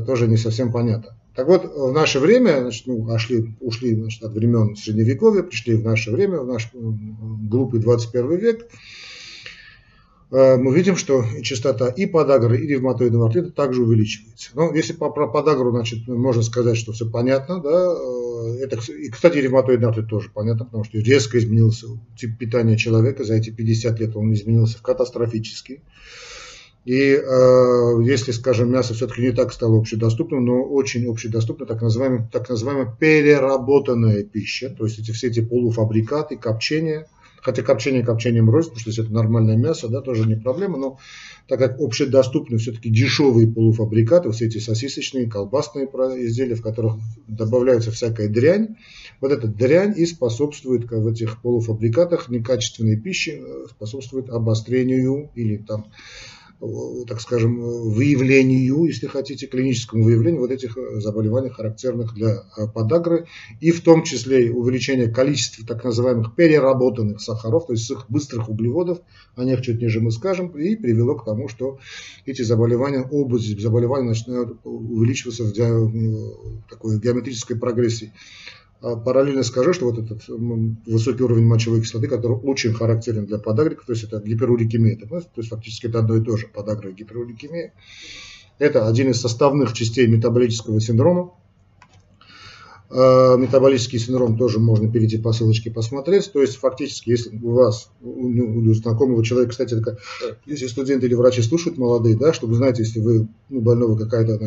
Тоже 0.05 0.27
не 0.27 0.37
совсем 0.37 0.71
понятно. 0.71 1.15
Так 1.37 1.47
вот, 1.47 1.65
в 1.65 1.91
наше 1.91 2.19
время, 2.19 2.61
значит, 2.61 2.87
ну, 2.87 3.11
ошли, 3.11 3.53
ушли 3.59 3.93
значит, 3.93 4.23
от 4.23 4.33
времен 4.33 4.75
Средневековья, 4.75 5.43
пришли 5.43 5.75
в 5.75 5.83
наше 5.85 6.09
время, 6.09 6.39
в 6.39 6.47
наш 6.47 6.71
глупый 6.73 7.79
21 7.79 8.37
век, 8.37 8.67
э, 10.31 10.57
мы 10.57 10.73
видим, 10.73 10.95
что 10.95 11.23
частота 11.43 11.89
и 11.89 12.07
подагры, 12.07 12.59
и 12.59 12.65
ревматоидного 12.65 13.27
артрита 13.27 13.51
также 13.51 13.83
увеличивается. 13.83 14.49
Но 14.55 14.73
если 14.73 14.93
по, 14.93 15.11
про 15.11 15.27
подагру, 15.27 15.69
значит, 15.69 16.07
можно 16.07 16.41
сказать, 16.41 16.75
что 16.75 16.91
все 16.91 17.07
понятно, 17.07 17.61
да, 17.61 17.93
э, 17.93 18.57
это, 18.63 18.79
и, 18.91 19.09
кстати, 19.09 19.37
ревматоидный 19.37 19.89
артрит 19.89 20.09
тоже 20.09 20.31
понятно, 20.33 20.65
потому 20.65 20.85
что 20.85 20.97
резко 20.97 21.37
изменился 21.37 21.85
тип 22.17 22.35
питания 22.39 22.77
человека, 22.77 23.23
за 23.23 23.35
эти 23.35 23.51
50 23.51 23.99
лет 23.99 24.15
он 24.15 24.33
изменился 24.33 24.81
катастрофически. 24.81 25.83
И 26.87 27.21
э, 27.21 28.01
если, 28.05 28.31
скажем, 28.31 28.71
мясо 28.71 28.93
все-таки 28.93 29.21
не 29.21 29.33
так 29.33 29.51
стало 29.51 29.77
общедоступным, 29.77 30.45
но 30.45 30.63
очень 30.63 31.05
общедоступно 31.05 31.65
так 31.65 31.81
называемая, 31.81 32.29
так 32.31 32.47
называемая 32.47 32.95
переработанная 32.97 34.23
пища, 34.23 34.69
то 34.69 34.85
есть 34.85 34.97
эти, 34.97 35.11
все 35.11 35.27
эти 35.27 35.41
полуфабрикаты, 35.41 36.37
копчения, 36.37 37.05
хотя 37.41 37.61
копчение 37.61 38.05
копчением 38.05 38.49
рознь, 38.49 38.69
потому 38.69 38.79
что 38.79 38.89
если 38.91 39.03
это 39.03 39.13
нормальное 39.13 39.57
мясо, 39.57 39.89
да, 39.89 39.99
тоже 39.99 40.29
не 40.29 40.35
проблема, 40.35 40.77
но 40.77 40.97
так 41.49 41.59
как 41.59 41.77
общедоступны 41.81 42.57
все-таки 42.57 42.89
дешевые 42.89 43.49
полуфабрикаты, 43.49 44.31
все 44.31 44.45
эти 44.45 44.59
сосисочные, 44.59 45.29
колбасные 45.29 45.87
изделия, 46.25 46.55
в 46.55 46.61
которых 46.61 46.93
добавляется 47.27 47.91
всякая 47.91 48.29
дрянь, 48.29 48.77
вот 49.19 49.33
эта 49.33 49.49
дрянь 49.49 49.93
и 49.97 50.05
способствует 50.05 50.89
в 50.89 51.05
этих 51.05 51.41
полуфабрикатах 51.41 52.29
некачественной 52.29 52.95
пищи, 52.95 53.41
э, 53.43 53.65
способствует 53.71 54.29
обострению 54.29 55.31
или 55.35 55.57
там 55.57 55.87
так 56.59 57.21
скажем, 57.21 57.59
выявлению, 57.59 58.85
если 58.85 59.05
хотите, 59.05 59.45
клиническому 59.45 60.03
выявлению 60.03 60.41
вот 60.41 60.51
этих 60.51 60.75
э, 60.75 60.99
заболеваний, 60.99 61.49
характерных 61.49 62.15
для 62.15 62.43
э, 62.57 62.67
подагры, 62.73 63.27
и 63.61 63.71
в 63.71 63.81
том 63.81 64.03
числе 64.03 64.51
увеличение 64.51 65.07
количества 65.07 65.65
так 65.67 65.83
называемых 65.83 66.35
переработанных 66.35 67.21
сахаров, 67.21 67.67
то 67.67 67.73
есть 67.73 67.89
их 67.91 68.05
быстрых 68.09 68.49
углеводов, 68.49 68.99
о 69.35 69.43
них 69.43 69.61
чуть 69.61 69.79
ниже 69.79 70.01
мы 70.01 70.11
скажем, 70.11 70.47
и 70.57 70.75
привело 70.75 71.15
к 71.15 71.25
тому, 71.25 71.47
что 71.47 71.77
эти 72.25 72.41
заболевания, 72.41 73.01
область 73.01 73.59
заболеваний 73.59 74.09
начинают 74.09 74.57
увеличиваться 74.63 75.43
в 75.43 76.63
такой 76.69 76.99
геометрической 76.99 77.57
прогрессии. 77.57 78.13
А 78.79 78.95
параллельно 78.95 79.43
скажу, 79.43 79.73
что 79.73 79.85
вот 79.85 79.97
этот 79.97 80.27
высокий 80.27 81.23
уровень 81.23 81.45
мочевой 81.45 81.81
кислоты, 81.81 82.07
который 82.07 82.37
очень 82.37 82.73
характерен 82.73 83.25
для 83.25 83.39
подагриков, 83.39 83.85
то 83.85 83.93
есть 83.93 84.03
это 84.03 84.19
гиперурикемия, 84.19 84.97
то 84.97 85.23
есть 85.35 85.49
фактически 85.49 85.87
это 85.87 85.99
одно 85.99 86.17
и 86.17 86.23
то 86.23 86.37
же, 86.37 86.47
подагра 86.47 86.91
и 86.91 86.93
гиперурикемия. 86.93 87.73
Это 88.59 88.87
один 88.87 89.09
из 89.09 89.19
составных 89.19 89.73
частей 89.73 90.07
метаболического 90.07 90.79
синдрома, 90.79 91.33
метаболический 92.89 93.99
синдром 93.99 94.37
тоже 94.37 94.59
можно 94.59 94.89
перейти 94.89 95.17
по 95.17 95.33
ссылочке 95.33 95.69
посмотреть. 95.69 96.31
То 96.31 96.41
есть 96.41 96.55
фактически, 96.55 97.09
если 97.09 97.37
у 97.37 97.51
вас, 97.51 97.89
у, 98.01 98.27
у 98.27 98.73
знакомого 98.73 99.23
человека, 99.25 99.51
кстати, 99.51 99.73
это, 99.73 99.97
если 100.45 100.67
студенты 100.67 101.07
или 101.07 101.13
врачи 101.13 101.41
слушают 101.41 101.77
молодые, 101.77 102.15
да, 102.15 102.31
чтобы 102.31 102.55
знаете, 102.55 102.83
если 102.83 103.01
вы 103.01 103.27
ну, 103.49 103.61
больного 103.61 103.97
какая-то, 103.97 104.39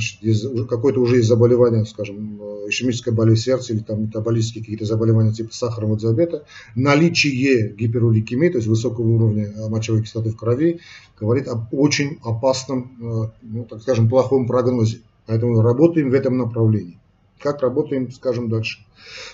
какое-то 0.66 1.00
уже 1.00 1.16
есть 1.16 1.28
заболевание, 1.28 1.84
скажем, 1.84 2.40
ишемическая 2.66 3.12
болезнь 3.12 3.42
сердца 3.42 3.74
или 3.74 3.80
там 3.80 4.02
метаболические 4.04 4.62
какие-то 4.62 4.86
заболевания 4.86 5.32
типа 5.32 5.52
сахарного 5.52 5.98
диабета, 5.98 6.44
наличие 6.74 7.74
гиперурикемии, 7.74 8.48
то 8.48 8.56
есть 8.56 8.68
высокого 8.68 9.06
уровня 9.06 9.52
мочевой 9.68 10.02
кислоты 10.02 10.30
в 10.30 10.36
крови, 10.36 10.80
говорит 11.20 11.46
об 11.48 11.72
очень 11.72 12.18
опасном, 12.24 12.92
э, 13.00 13.30
ну, 13.42 13.64
так 13.64 13.82
скажем, 13.82 14.08
плохом 14.08 14.46
прогнозе. 14.46 15.00
Поэтому 15.26 15.60
работаем 15.60 16.10
в 16.10 16.14
этом 16.14 16.38
направлении 16.38 17.00
как 17.40 17.62
работаем, 17.62 18.10
скажем, 18.10 18.48
дальше. 18.48 18.84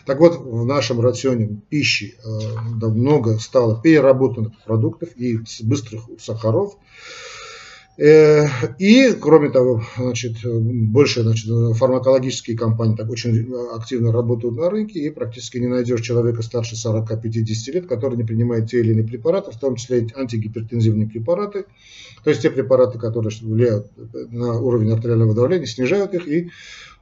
Так 0.04 0.20
вот, 0.20 0.36
в 0.36 0.64
нашем 0.64 1.00
рационе 1.00 1.60
пищи 1.68 2.14
э, 2.24 2.86
много 2.86 3.38
стало 3.38 3.80
переработанных 3.80 4.52
продуктов 4.64 5.10
и 5.16 5.38
быстрых 5.62 6.04
сахаров. 6.18 6.76
Э, 7.98 8.44
и, 8.78 9.12
кроме 9.12 9.48
того, 9.48 9.82
значит, 9.96 10.36
больше 10.44 11.22
значит, 11.22 11.46
фармакологические 11.76 12.56
компании 12.56 12.94
так 12.94 13.10
очень 13.10 13.52
активно 13.74 14.12
работают 14.12 14.56
на 14.56 14.68
рынке, 14.68 15.00
и 15.00 15.10
практически 15.10 15.58
не 15.58 15.66
найдешь 15.66 16.02
человека 16.02 16.42
старше 16.42 16.74
40-50 16.76 17.72
лет, 17.72 17.86
который 17.86 18.16
не 18.16 18.24
принимает 18.24 18.68
те 18.70 18.80
или 18.80 18.92
иные 18.92 19.06
препараты, 19.06 19.50
в 19.50 19.58
том 19.58 19.76
числе 19.76 20.06
антигипертензивные 20.14 21.08
препараты, 21.08 21.64
то 22.22 22.30
есть 22.30 22.42
те 22.42 22.50
препараты, 22.50 22.98
которые 22.98 23.32
влияют 23.40 23.86
на 24.30 24.60
уровень 24.60 24.92
артериального 24.92 25.34
давления, 25.34 25.66
снижают 25.66 26.12
их 26.12 26.28
и 26.28 26.50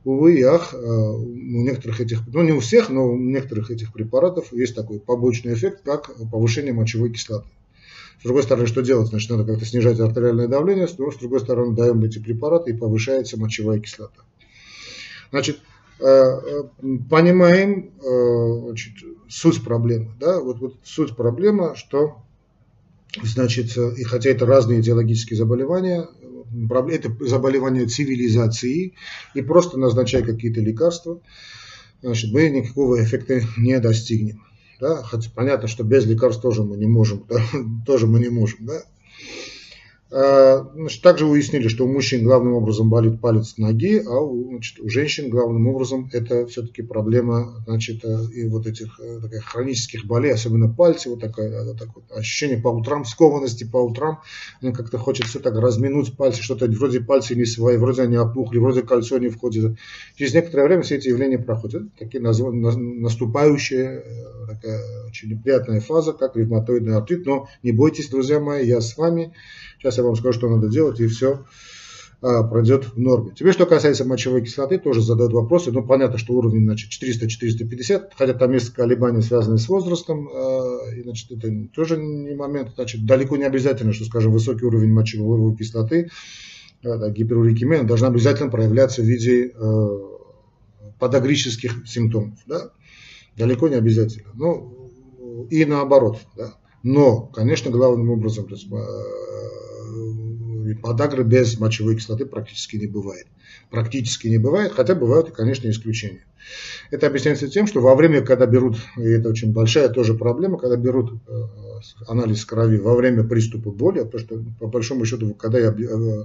увы 0.04 0.38
и 0.38 0.42
ах, 0.42 0.74
э, 0.74 0.76
у 0.76 1.62
некоторых 1.62 2.00
этих, 2.00 2.20
ну 2.26 2.42
не 2.42 2.52
у 2.52 2.60
всех, 2.60 2.90
но 2.90 3.06
у 3.06 3.18
некоторых 3.18 3.70
этих 3.70 3.92
препаратов 3.92 4.52
есть 4.52 4.74
такой 4.74 5.00
побочный 5.00 5.54
эффект, 5.54 5.80
как 5.82 6.10
повышение 6.30 6.72
мочевой 6.72 7.10
кислоты. 7.10 7.48
С 8.20 8.24
другой 8.24 8.42
стороны, 8.42 8.66
что 8.66 8.82
делать? 8.82 9.08
Значит, 9.08 9.30
надо 9.30 9.44
как-то 9.44 9.64
снижать 9.64 9.98
артериальное 9.98 10.48
давление, 10.48 10.86
но 10.98 11.10
с 11.10 11.16
другой 11.16 11.40
стороны, 11.40 11.74
даем 11.74 12.02
эти 12.04 12.18
препараты 12.18 12.70
и 12.70 12.76
повышается 12.76 13.38
мочевая 13.38 13.80
кислота. 13.80 14.22
Значит, 15.30 15.58
э, 16.00 16.04
э, 16.06 16.62
понимаем 17.10 17.90
значит, 18.00 18.92
суть 19.28 19.64
проблемы. 19.64 20.12
Да? 20.20 20.40
Вот, 20.40 20.58
вот 20.60 20.76
суть 20.84 21.16
проблемы, 21.16 21.74
что 21.76 22.18
значит, 23.22 23.76
и 23.76 24.04
хотя 24.04 24.30
это 24.30 24.46
разные 24.46 24.80
идеологические 24.80 25.36
заболевания, 25.36 26.08
это 26.90 27.12
заболевание 27.20 27.86
цивилизации, 27.86 28.94
и 29.34 29.42
просто 29.42 29.78
назначай 29.78 30.22
какие-то 30.22 30.60
лекарства. 30.60 31.20
значит, 32.02 32.32
мы 32.32 32.48
никакого 32.48 33.02
эффекта 33.02 33.42
не 33.56 33.78
достигнем. 33.80 34.42
Да? 34.80 35.02
Хотя 35.02 35.30
понятно, 35.34 35.68
что 35.68 35.84
без 35.84 36.04
лекарств 36.06 36.42
тоже 36.42 36.62
мы 36.62 36.76
не 36.76 36.86
можем, 36.86 37.24
да? 37.28 37.40
тоже 37.86 38.06
мы 38.06 38.20
не 38.20 38.28
можем. 38.28 38.66
Да? 38.66 38.82
А, 40.16 40.70
значит, 40.74 41.02
также 41.02 41.26
уяснили, 41.26 41.66
что 41.66 41.86
у 41.86 41.92
мужчин 41.92 42.22
главным 42.22 42.52
образом 42.52 42.88
болит 42.88 43.20
палец 43.20 43.58
ноги, 43.58 44.00
а 44.06 44.20
у, 44.20 44.48
значит, 44.48 44.78
у 44.78 44.88
женщин 44.88 45.28
главным 45.28 45.66
образом 45.66 46.08
это 46.12 46.46
все-таки 46.46 46.82
проблема 46.82 47.64
значит, 47.66 48.04
э, 48.04 48.26
и 48.32 48.46
вот 48.46 48.68
этих 48.68 49.00
э, 49.00 49.18
таких 49.20 49.44
хронических 49.44 50.04
болей, 50.04 50.32
особенно 50.32 50.72
пальцы, 50.72 51.10
вот 51.10 51.20
такое, 51.20 51.48
э, 51.48 51.74
такое 51.74 52.04
ощущение 52.14 52.58
по 52.58 52.68
утрам, 52.68 53.04
скованности 53.04 53.64
по 53.64 53.78
утрам, 53.78 54.20
как-то 54.60 54.98
хочет 54.98 55.26
все 55.26 55.40
так 55.40 55.56
разминуть 55.56 56.16
пальцы, 56.16 56.44
что-то 56.44 56.66
вроде 56.66 57.00
пальцы 57.00 57.34
не 57.34 57.44
свои, 57.44 57.76
вроде 57.76 58.02
они 58.02 58.16
опухли, 58.16 58.58
вроде 58.58 58.82
кольцо 58.82 59.18
не 59.18 59.30
входит. 59.30 59.76
Через 60.14 60.32
некоторое 60.32 60.68
время 60.68 60.82
все 60.82 60.94
эти 60.94 61.08
явления 61.08 61.40
проходят. 61.40 61.92
Такие 61.98 62.22
наступающие, 62.22 64.04
такая 64.46 64.80
очень 65.08 65.30
неприятная 65.30 65.80
фаза, 65.80 66.12
как 66.12 66.36
ревматоидный 66.36 66.96
артрит, 66.96 67.26
но 67.26 67.48
не 67.64 67.72
бойтесь, 67.72 68.10
друзья 68.10 68.38
мои, 68.38 68.64
я 68.64 68.80
с 68.80 68.96
вами. 68.96 69.32
Сейчас 69.84 69.98
я 69.98 70.04
вам 70.04 70.16
скажу, 70.16 70.38
что 70.38 70.48
надо 70.48 70.70
делать, 70.70 70.98
и 70.98 71.06
все 71.08 71.44
а, 72.22 72.42
пройдет 72.42 72.86
в 72.86 72.98
норме. 72.98 73.32
Теперь, 73.36 73.52
что 73.52 73.66
касается 73.66 74.06
мочевой 74.06 74.40
кислоты, 74.40 74.78
тоже 74.78 75.02
задают 75.02 75.34
вопросы. 75.34 75.72
Ну, 75.72 75.82
понятно, 75.82 76.16
что 76.16 76.32
уровень 76.32 76.64
значит, 76.64 76.90
400-450, 76.90 78.12
хотя 78.16 78.32
там 78.32 78.52
есть 78.52 78.70
колебания, 78.70 79.20
связанные 79.20 79.58
с 79.58 79.68
возрастом. 79.68 80.26
Э, 80.26 80.96
и, 80.96 81.02
значит, 81.02 81.32
это 81.32 81.52
тоже 81.74 81.98
не 81.98 82.34
момент. 82.34 82.70
Значит, 82.76 83.04
далеко 83.04 83.36
не 83.36 83.44
обязательно, 83.44 83.92
что, 83.92 84.06
скажем, 84.06 84.32
высокий 84.32 84.64
уровень 84.64 84.90
мочевой 84.90 85.54
кислоты, 85.54 86.08
да, 86.82 87.10
гиперурикемия, 87.10 87.82
должна 87.82 88.08
обязательно 88.08 88.48
проявляться 88.48 89.02
в 89.02 89.04
виде 89.04 89.52
подагрических 90.98 91.86
симптомов. 91.86 92.38
Да? 92.46 92.70
Далеко 93.36 93.68
не 93.68 93.74
обязательно. 93.74 94.30
Ну, 94.32 95.46
и 95.50 95.66
наоборот. 95.66 96.20
Да? 96.38 96.54
Но, 96.82 97.22
конечно, 97.26 97.70
главным 97.70 98.08
образом, 98.10 98.46
то 98.46 98.54
есть, 98.54 98.68
подагры 100.84 101.24
без 101.24 101.58
мочевой 101.58 101.96
кислоты 101.96 102.26
практически 102.26 102.76
не 102.76 102.86
бывает. 102.86 103.26
Практически 103.70 104.28
не 104.28 104.36
бывает, 104.36 104.72
хотя 104.72 104.94
бывают, 104.94 105.30
конечно, 105.30 105.66
исключения. 105.70 106.26
Это 106.90 107.06
объясняется 107.06 107.48
тем, 107.48 107.66
что 107.66 107.80
во 107.80 107.94
время, 107.94 108.20
когда 108.20 108.44
берут, 108.44 108.76
и 108.98 109.00
это 109.00 109.30
очень 109.30 109.54
большая 109.54 109.88
тоже 109.88 110.12
проблема, 110.12 110.58
когда 110.58 110.76
берут 110.76 111.14
э, 111.26 111.42
анализ 112.06 112.44
крови 112.44 112.76
во 112.76 112.94
время 112.94 113.24
приступа 113.24 113.70
боли, 113.70 114.00
потому 114.00 114.18
что 114.18 114.44
по 114.60 114.66
большому 114.66 115.06
счету, 115.06 115.32
когда 115.32 115.58
я 115.58 115.68
э, 115.68 116.24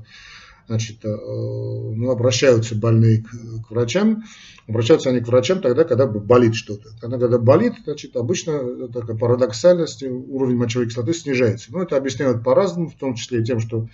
значит, 0.69 1.03
э, 1.03 1.09
ну, 1.09 2.11
обращаются 2.11 2.75
больные 2.75 3.23
к, 3.23 3.29
к 3.67 3.71
врачам, 3.71 4.23
обращаются 4.67 5.09
они 5.09 5.19
к 5.19 5.27
врачам 5.27 5.61
тогда, 5.61 5.83
когда 5.83 6.05
болит 6.05 6.53
что-то. 6.53 6.89
Когда, 7.01 7.17
когда 7.17 7.39
болит, 7.39 7.73
значит, 7.83 8.15
обычно 8.15 8.87
такая 8.87 9.17
парадоксальность, 9.17 10.03
уровень 10.03 10.57
мочевой 10.57 10.87
кислоты 10.87 11.13
снижается. 11.13 11.71
Но 11.71 11.81
это 11.81 11.97
объясняют 11.97 12.43
по-разному, 12.43 12.89
в 12.89 12.95
том 12.95 13.15
числе 13.15 13.41
и 13.41 13.43
тем, 13.43 13.59
что 13.59 13.87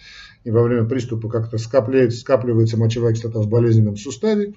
и 0.44 0.52
во 0.52 0.64
время 0.64 0.86
приступа 0.86 1.30
как-то 1.30 1.58
скапливается, 1.58 2.20
скапливается 2.20 2.78
мочевая 2.78 3.14
кислота 3.14 3.40
в 3.40 3.48
болезненном 3.48 3.96
суставе. 3.96 4.54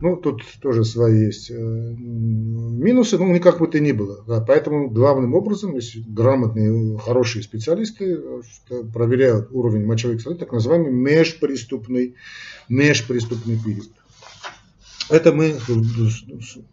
Ну, 0.00 0.16
тут 0.16 0.42
тоже 0.60 0.84
свои 0.84 1.26
есть 1.26 1.50
э, 1.50 1.54
минусы, 1.54 3.18
но 3.18 3.26
никак 3.26 3.58
бы 3.58 3.66
то 3.66 3.80
ни 3.80 3.90
было. 3.90 4.22
Да, 4.26 4.40
поэтому 4.40 4.88
главным 4.88 5.34
образом, 5.34 5.74
если 5.74 6.00
грамотные, 6.06 6.98
хорошие 6.98 7.42
специалисты 7.42 8.16
э, 8.70 8.84
проверяют 8.92 9.48
уровень 9.50 9.84
мочевой 9.84 10.18
кислоты, 10.18 10.38
так 10.38 10.52
называемый 10.52 10.92
межприступный, 10.92 12.14
межприступный 12.68 13.58
период. 13.58 13.90
Это 15.10 15.32
мы 15.32 15.56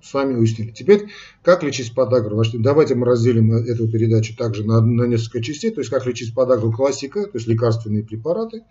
с 0.01 0.13
вами 0.13 0.35
уяснили. 0.35 0.71
Теперь, 0.71 1.07
как 1.41 1.63
лечить 1.63 1.93
подагру? 1.93 2.35
Значит, 2.35 2.61
давайте 2.61 2.93
мы 2.95 3.05
разделим 3.05 3.53
эту 3.53 3.87
передачу 3.87 4.35
также 4.35 4.65
на, 4.65 4.81
на 4.81 5.03
несколько 5.03 5.41
частей. 5.41 5.71
То 5.71 5.79
есть, 5.79 5.89
как 5.89 6.05
лечить 6.05 6.33
подагру 6.33 6.71
классика, 6.71 7.24
то 7.24 7.31
есть 7.35 7.48
лекарственные 7.48 8.03
препараты, 8.03 8.63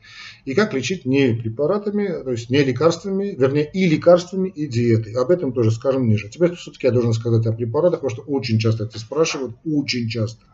и 0.44 0.54
как 0.54 0.74
лечить 0.74 1.06
не 1.06 1.34
препаратами, 1.34 2.08
то 2.22 2.30
есть 2.30 2.50
не 2.50 2.62
лекарствами, 2.62 3.34
вернее, 3.38 3.70
и 3.72 3.86
лекарствами, 3.86 4.50
и 4.50 4.66
диетой. 4.66 5.14
Об 5.14 5.30
этом 5.30 5.52
тоже 5.52 5.70
скажем 5.70 6.08
ниже. 6.08 6.28
Теперь 6.28 6.54
все-таки 6.56 6.86
я 6.86 6.92
должен 6.92 7.14
сказать 7.14 7.46
о 7.46 7.52
препаратах, 7.52 8.00
потому 8.00 8.10
что 8.10 8.22
очень 8.22 8.58
часто 8.58 8.84
это 8.84 8.98
спрашивают, 8.98 9.56
очень 9.64 10.08
часто. 10.08 10.44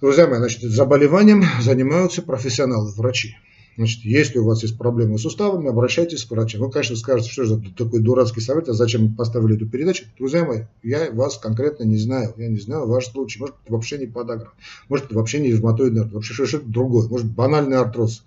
Друзья 0.00 0.28
мои, 0.28 0.38
значит, 0.38 0.60
заболеванием 0.62 1.44
занимаются 1.60 2.22
профессионалы, 2.22 2.92
врачи. 2.92 3.36
Значит, 3.76 4.04
если 4.04 4.38
у 4.38 4.44
вас 4.44 4.62
есть 4.62 4.78
проблемы 4.78 5.18
с 5.18 5.22
суставами, 5.22 5.68
обращайтесь 5.68 6.24
к 6.24 6.30
врачу. 6.30 6.58
Вы, 6.58 6.70
конечно, 6.70 6.94
скажете, 6.96 7.30
что 7.30 7.44
же 7.44 7.60
такой 7.76 8.00
дурацкий 8.00 8.40
совет, 8.40 8.68
а 8.68 8.72
зачем 8.72 9.14
поставили 9.14 9.56
эту 9.56 9.66
передачу. 9.66 10.04
Друзья 10.16 10.44
мои, 10.44 10.62
я 10.82 11.10
вас 11.10 11.38
конкретно 11.38 11.82
не 11.84 11.96
знаю. 11.96 12.34
Я 12.36 12.48
не 12.48 12.58
знаю 12.58 12.86
ваш 12.86 13.06
случай. 13.08 13.40
Может, 13.40 13.56
это 13.64 13.72
вообще 13.72 13.98
не 13.98 14.06
подагра. 14.06 14.52
Может, 14.88 15.06
это 15.06 15.16
вообще 15.16 15.40
не 15.40 15.50
ревматоидный 15.50 16.02
артрит. 16.02 16.14
Вообще 16.14 16.46
что-то 16.46 16.66
другое. 16.66 17.08
Может, 17.08 17.26
банальный 17.26 17.76
артроз. 17.76 18.22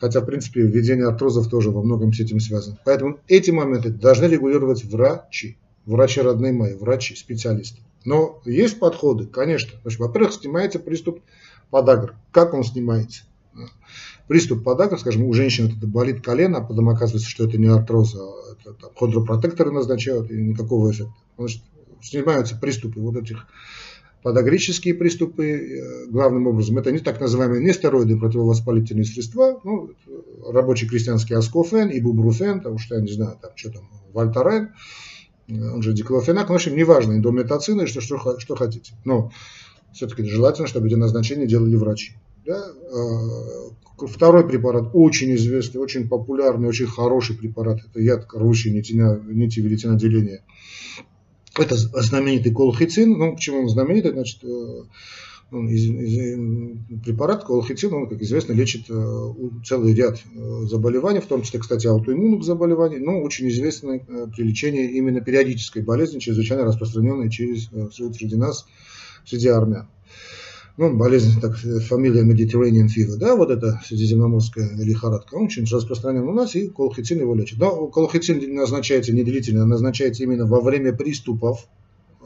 Хотя, 0.00 0.20
в 0.20 0.26
принципе, 0.26 0.62
введение 0.62 1.06
артрозов 1.06 1.48
тоже 1.48 1.70
во 1.70 1.82
многом 1.82 2.12
с 2.12 2.20
этим 2.20 2.40
связано. 2.40 2.78
Поэтому 2.84 3.18
эти 3.28 3.50
моменты 3.50 3.90
должны 3.90 4.26
регулировать 4.26 4.84
врачи. 4.84 5.56
Врачи 5.86 6.20
родные 6.20 6.52
мои, 6.52 6.74
врачи, 6.74 7.14
специалисты. 7.14 7.80
Но 8.04 8.40
есть 8.44 8.78
подходы, 8.78 9.26
конечно. 9.26 9.78
Во-первых, 9.84 10.32
снимается 10.32 10.78
приступ 10.78 11.20
подагры. 11.70 12.14
Как 12.32 12.54
он 12.54 12.64
снимается? 12.64 13.22
Приступ 14.28 14.62
подагры, 14.62 14.98
скажем, 14.98 15.24
у 15.24 15.32
женщин 15.32 15.74
это 15.76 15.86
болит 15.86 16.22
колено, 16.22 16.58
а 16.58 16.64
потом 16.64 16.90
оказывается, 16.90 17.28
что 17.28 17.46
это 17.46 17.58
не 17.58 17.66
артроз, 17.66 18.14
а 18.14 18.52
это, 18.52 18.74
там, 18.74 18.90
хондропротекторы 18.94 19.72
назначают, 19.72 20.30
и 20.30 20.36
никакого 20.36 20.92
эффекта. 20.92 21.14
Значит, 21.36 21.62
снимаются 22.02 22.56
приступы 22.56 23.00
вот 23.00 23.16
этих 23.16 23.46
подагрические 24.22 24.94
приступы, 24.94 25.46
э, 25.46 26.06
главным 26.10 26.46
образом, 26.48 26.76
это 26.78 26.92
не 26.92 26.98
так 26.98 27.20
называемые 27.20 27.64
нестероиды, 27.64 28.18
противовоспалительные 28.18 29.04
средства, 29.04 29.60
ну, 29.64 29.90
рабочий 30.46 30.88
крестьянский 30.88 31.36
аскофен, 31.36 31.88
ибубруфен, 31.90 32.58
потому 32.58 32.78
что 32.78 32.96
я 32.96 33.00
не 33.00 33.12
знаю, 33.12 33.38
там, 33.40 33.52
что 33.54 33.70
там, 33.70 33.88
вольтарен, 34.12 34.70
э, 35.48 35.52
он 35.54 35.82
же 35.82 35.92
диклофенак, 35.92 36.48
ну, 36.48 36.54
в 36.54 36.56
общем, 36.56 36.76
неважно, 36.76 37.14
индометацины, 37.14 37.86
что, 37.86 38.00
что, 38.00 38.38
что 38.38 38.56
хотите. 38.56 38.92
Но 39.04 39.30
все-таки 39.92 40.24
желательно, 40.24 40.66
чтобы 40.66 40.88
эти 40.88 40.94
назначения 40.94 41.46
делали 41.46 41.76
врачи. 41.76 42.12
Да? 42.44 42.62
Э, 44.00 44.06
Второй 44.06 44.46
препарат 44.46 44.90
очень 44.92 45.34
известный, 45.34 45.80
очень 45.80 46.08
популярный, 46.08 46.68
очень 46.68 46.86
хороший 46.86 47.36
препарат. 47.36 47.80
Это 47.88 48.00
яд 48.00 48.26
рвущий 48.32 48.70
нити, 48.72 49.60
веретеноделения. 49.60 50.42
Это 51.56 51.76
знаменитый 51.76 52.52
колхицин. 52.52 53.18
Ну, 53.18 53.34
почему 53.34 53.62
он 53.62 53.68
знаменитый? 53.68 54.12
Значит, 54.12 54.44
э, 54.44 54.82
он 55.50 55.68
из, 55.68 55.84
из, 55.86 57.02
препарат 57.04 57.44
колхицин, 57.44 57.92
он, 57.94 58.08
как 58.08 58.20
известно, 58.22 58.52
лечит 58.52 58.90
э, 58.90 59.32
целый 59.64 59.94
ряд 59.94 60.18
э, 60.18 60.64
заболеваний, 60.66 61.20
в 61.20 61.26
том 61.26 61.42
числе, 61.42 61.58
кстати, 61.58 61.86
аутоиммунных 61.86 62.44
заболеваний, 62.44 62.98
но 62.98 63.20
очень 63.22 63.48
известный 63.48 64.00
при 64.00 64.42
лечении 64.42 64.92
именно 64.92 65.20
периодической 65.20 65.82
болезни, 65.82 66.18
чрезвычайно 66.18 66.64
распространенной 66.64 67.30
через, 67.30 67.70
среди 67.94 68.36
нас, 68.36 68.66
среди 69.24 69.48
армян 69.48 69.88
ну, 70.78 70.96
болезнь, 70.96 71.40
так, 71.40 71.56
фамилия 71.56 72.22
Mediterranean 72.22 72.86
Fever, 72.86 73.16
да, 73.16 73.34
вот 73.34 73.50
эта 73.50 73.80
средиземноморская 73.84 74.76
лихорадка, 74.76 75.34
он 75.34 75.46
очень 75.46 75.64
распространен 75.64 76.22
у 76.22 76.32
нас, 76.32 76.54
и 76.54 76.68
колхицин 76.68 77.18
его 77.18 77.34
лечит. 77.34 77.58
Но 77.58 77.88
колхицин 77.88 78.54
назначается 78.54 79.12
не 79.12 79.24
длительно, 79.24 79.64
а 79.64 79.66
назначается 79.66 80.22
именно 80.22 80.46
во 80.46 80.60
время 80.60 80.92
приступов, 80.92 81.66
э, 82.20 82.24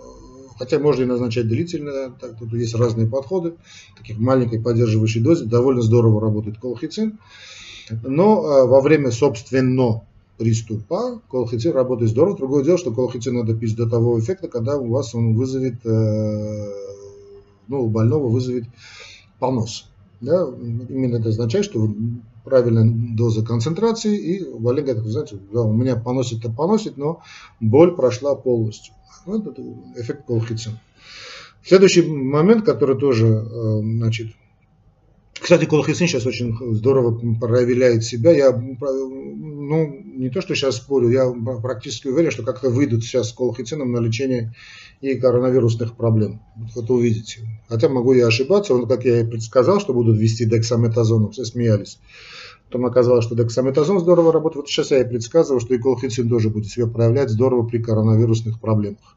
хотя 0.58 0.78
можно 0.78 1.04
и 1.04 1.06
назначать 1.06 1.48
длительно, 1.48 2.10
так, 2.20 2.38
тут 2.38 2.52
есть 2.52 2.74
разные 2.74 3.06
подходы, 3.06 3.54
таких 3.96 4.18
маленькой 4.18 4.60
поддерживающей 4.60 5.22
дозе, 5.22 5.46
довольно 5.46 5.80
здорово 5.80 6.20
работает 6.20 6.58
колхицин, 6.58 7.18
но 8.02 8.44
э, 8.44 8.66
во 8.66 8.82
время, 8.82 9.12
собственно, 9.12 10.02
приступа 10.36 11.22
колхицин 11.30 11.72
работает 11.72 12.10
здорово. 12.10 12.36
Другое 12.36 12.64
дело, 12.64 12.76
что 12.76 12.92
колхицин 12.92 13.34
надо 13.34 13.54
пить 13.54 13.76
до 13.76 13.88
того 13.88 14.20
эффекта, 14.20 14.48
когда 14.48 14.76
у 14.76 14.88
вас 14.88 15.14
он 15.14 15.34
вызовет 15.34 15.86
э, 15.86 16.68
ну, 17.68 17.84
у 17.84 17.88
больного 17.88 18.28
вызовет 18.28 18.64
понос. 19.38 19.88
Да? 20.20 20.46
Именно 20.88 21.16
это 21.16 21.30
означает, 21.30 21.64
что 21.64 21.92
правильная 22.44 22.88
доза 23.16 23.44
концентрации, 23.44 24.16
и 24.16 24.58
больной 24.58 24.84
говорит, 24.84 25.04
знаете, 25.04 25.38
да, 25.52 25.62
у 25.62 25.72
меня 25.72 25.96
поносит-то 25.96 26.50
поносит, 26.50 26.96
но 26.96 27.22
боль 27.60 27.94
прошла 27.94 28.34
полностью. 28.34 28.94
Вот 29.26 29.46
это 29.46 29.62
эффект 29.96 30.26
колхицин. 30.26 30.78
Следующий 31.64 32.02
момент, 32.02 32.64
который 32.64 32.98
тоже, 32.98 33.26
э, 33.26 33.80
значит, 33.82 34.32
кстати, 35.42 35.64
колхицин 35.64 36.06
сейчас 36.06 36.24
очень 36.24 36.56
здорово 36.76 37.18
проявляет 37.40 38.04
себя. 38.04 38.30
Я, 38.30 38.52
ну, 38.52 40.00
не 40.14 40.30
то, 40.30 40.40
что 40.40 40.54
сейчас 40.54 40.76
спорю, 40.76 41.10
я 41.10 41.28
практически 41.60 42.06
уверен, 42.06 42.30
что 42.30 42.44
как-то 42.44 42.70
выйдут 42.70 43.02
сейчас 43.02 43.30
с 43.30 43.32
колхицином 43.32 43.90
на 43.90 43.98
лечение 43.98 44.54
и 45.00 45.16
коронавирусных 45.16 45.96
проблем. 45.96 46.40
Вот 46.76 46.88
увидите. 46.90 47.40
Хотя 47.68 47.88
могу 47.88 48.12
я 48.12 48.28
ошибаться, 48.28 48.72
он, 48.72 48.86
как 48.86 49.04
я 49.04 49.20
и 49.20 49.26
предсказал, 49.26 49.80
что 49.80 49.92
будут 49.92 50.16
ввести 50.16 50.44
дексаметазон, 50.44 51.32
все 51.32 51.44
смеялись. 51.44 51.98
Потом 52.66 52.86
оказалось, 52.86 53.24
что 53.24 53.34
дексаметазон 53.34 53.98
здорово 53.98 54.32
работает. 54.32 54.62
Вот 54.62 54.68
сейчас 54.68 54.92
я 54.92 55.00
и 55.00 55.08
предсказывал, 55.08 55.60
что 55.60 55.74
и 55.74 55.78
колхицин 55.78 56.28
тоже 56.28 56.50
будет 56.50 56.68
себя 56.68 56.86
проявлять 56.86 57.30
здорово 57.30 57.66
при 57.66 57.82
коронавирусных 57.82 58.60
проблемах. 58.60 59.16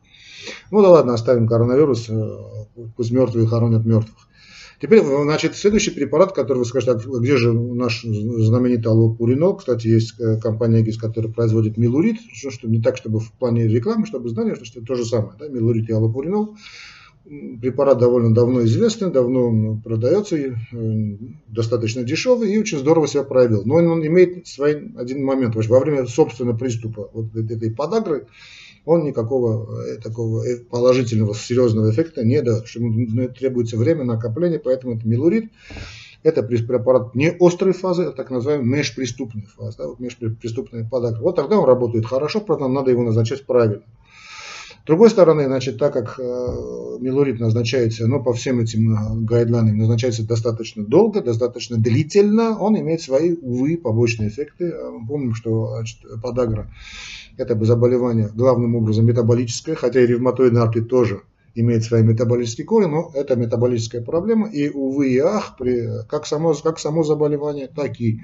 Ну 0.72 0.82
да 0.82 0.90
ладно, 0.90 1.14
оставим 1.14 1.48
коронавирус, 1.48 2.10
э, 2.10 2.38
пусть 2.98 3.12
мертвые 3.12 3.48
хоронят 3.48 3.86
мертвых. 3.86 4.28
Теперь, 4.82 5.02
значит, 5.02 5.56
следующий 5.56 5.92
препарат, 5.92 6.34
который 6.34 6.60
вы 6.60 6.66
скажете, 6.66 6.92
а 6.92 7.20
где 7.20 7.38
же 7.38 7.54
наш 7.54 8.04
знаменитый 8.04 8.92
аллопуринол? 8.92 9.56
Кстати, 9.56 9.88
есть 9.88 10.20
э, 10.20 10.38
компания 10.40 10.82
ГИС, 10.82 10.98
которая 10.98 11.32
производит 11.32 11.78
милурит, 11.78 12.18
что, 12.34 12.52
что 12.52 12.68
не 12.68 12.82
так, 12.82 12.98
чтобы 12.98 13.20
в 13.20 13.32
плане 13.34 13.68
рекламы, 13.68 14.06
чтобы 14.06 14.30
знали, 14.30 14.54
что 14.56 14.80
это 14.80 14.86
то 14.86 14.96
же 14.96 15.06
самое, 15.06 15.34
да, 15.40 15.48
милурит 15.48 15.90
и 15.90 15.94
аллопуринол. 15.94 16.58
Препарат 17.26 17.98
довольно 17.98 18.36
давно 18.36 18.64
известный, 18.66 19.12
давно 19.12 19.82
продается, 19.84 20.36
э, 20.36 20.56
достаточно 21.48 22.04
дешевый 22.04 22.54
и 22.54 22.60
очень 22.60 22.78
здорово 22.78 23.08
себя 23.08 23.24
проявил. 23.24 23.64
Но 23.66 23.76
он, 23.76 24.06
имеет 24.06 24.46
свой 24.46 24.92
один 24.96 25.24
момент. 25.24 25.56
Во 25.56 25.80
время 25.80 26.06
собственного 26.06 26.58
приступа 26.58 27.10
вот 27.14 27.34
этой 27.36 27.72
подагры 27.72 28.28
он 28.86 29.04
никакого 29.04 29.82
э, 29.84 29.98
такого 29.98 30.44
э, 30.44 30.58
положительного, 30.58 31.34
серьезного 31.34 31.92
эффекта 31.92 32.24
не 32.24 32.42
дает. 32.42 32.68
Ему 32.70 33.28
требуется 33.30 33.78
время 33.78 34.04
накопления, 34.04 34.60
поэтому 34.60 34.96
это 34.96 35.08
милурит. 35.08 35.52
Это 36.24 36.42
препарат 36.42 37.14
не 37.14 37.36
острой 37.40 37.74
фазы, 37.74 38.06
а 38.06 38.12
так 38.12 38.32
называемый 38.32 38.80
межприступной 38.80 39.46
фазы, 39.46 39.78
да, 39.78 39.88
вот 39.88 40.00
межприступная 40.00 40.88
подагра. 40.90 41.22
Вот 41.22 41.36
тогда 41.36 41.60
он 41.60 41.66
работает 41.66 42.06
хорошо, 42.06 42.42
правда, 42.42 42.68
надо 42.68 42.90
его 42.90 43.04
назначать 43.04 43.46
правильно. 43.46 43.84
С 44.86 44.88
другой 44.88 45.10
стороны, 45.10 45.46
значит, 45.46 45.80
так 45.80 45.94
как 45.94 46.20
э, 46.20 46.22
милурит 47.00 47.40
назначается, 47.40 48.06
ну, 48.06 48.22
по 48.22 48.34
всем 48.34 48.60
этим 48.60 48.94
э, 48.94 49.26
гайдлайнам 49.26 49.76
назначается 49.76 50.28
достаточно 50.28 50.84
долго, 50.86 51.24
достаточно 51.24 51.78
длительно, 51.78 52.56
он 52.60 52.80
имеет 52.80 53.02
свои, 53.02 53.34
увы, 53.34 53.78
побочные 53.78 54.30
эффекты. 54.30 54.76
Помним, 55.08 55.34
что 55.34 55.70
значит, 55.78 55.98
подагра 56.22 56.72
это 57.36 57.60
заболевание 57.66 58.30
главным 58.32 58.76
образом 58.76 59.08
метаболическое, 59.08 59.74
хотя 59.74 60.02
и 60.02 60.06
ревматоидный 60.06 60.62
артрит 60.62 60.88
тоже 60.88 61.24
имеет 61.56 61.84
свои 61.84 62.04
метаболические 62.04 62.68
корни, 62.68 62.86
но 62.86 63.10
это 63.16 63.36
метаболическая 63.36 64.04
проблема. 64.04 64.48
И, 64.52 64.70
увы 64.70 65.14
и 65.14 65.18
ах, 65.18 65.56
при, 65.58 66.06
как, 66.08 66.28
само, 66.28 66.54
как 66.54 66.78
само 66.78 67.02
заболевание, 67.02 67.68
так 67.76 68.00
и 68.00 68.20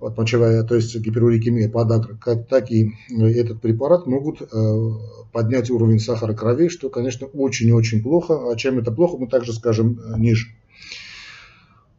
вот, 0.00 0.16
мочевая, 0.16 0.62
то 0.62 0.74
есть 0.74 0.96
гиперурикемия, 0.96 1.68
подагра, 1.68 2.16
как, 2.16 2.46
так 2.48 2.70
и 2.70 2.92
этот 3.10 3.60
препарат 3.60 4.06
могут 4.06 4.40
э, 4.40 4.90
поднять 5.32 5.70
уровень 5.70 6.00
сахара 6.00 6.32
крови, 6.32 6.68
что, 6.68 6.88
конечно, 6.88 7.26
очень 7.26 7.68
и 7.68 7.72
очень 7.72 8.02
плохо. 8.02 8.50
А 8.50 8.56
чем 8.56 8.78
это 8.78 8.90
плохо, 8.90 9.18
мы 9.18 9.26
также 9.26 9.52
скажем 9.52 10.00
э, 10.00 10.18
ниже. 10.18 10.48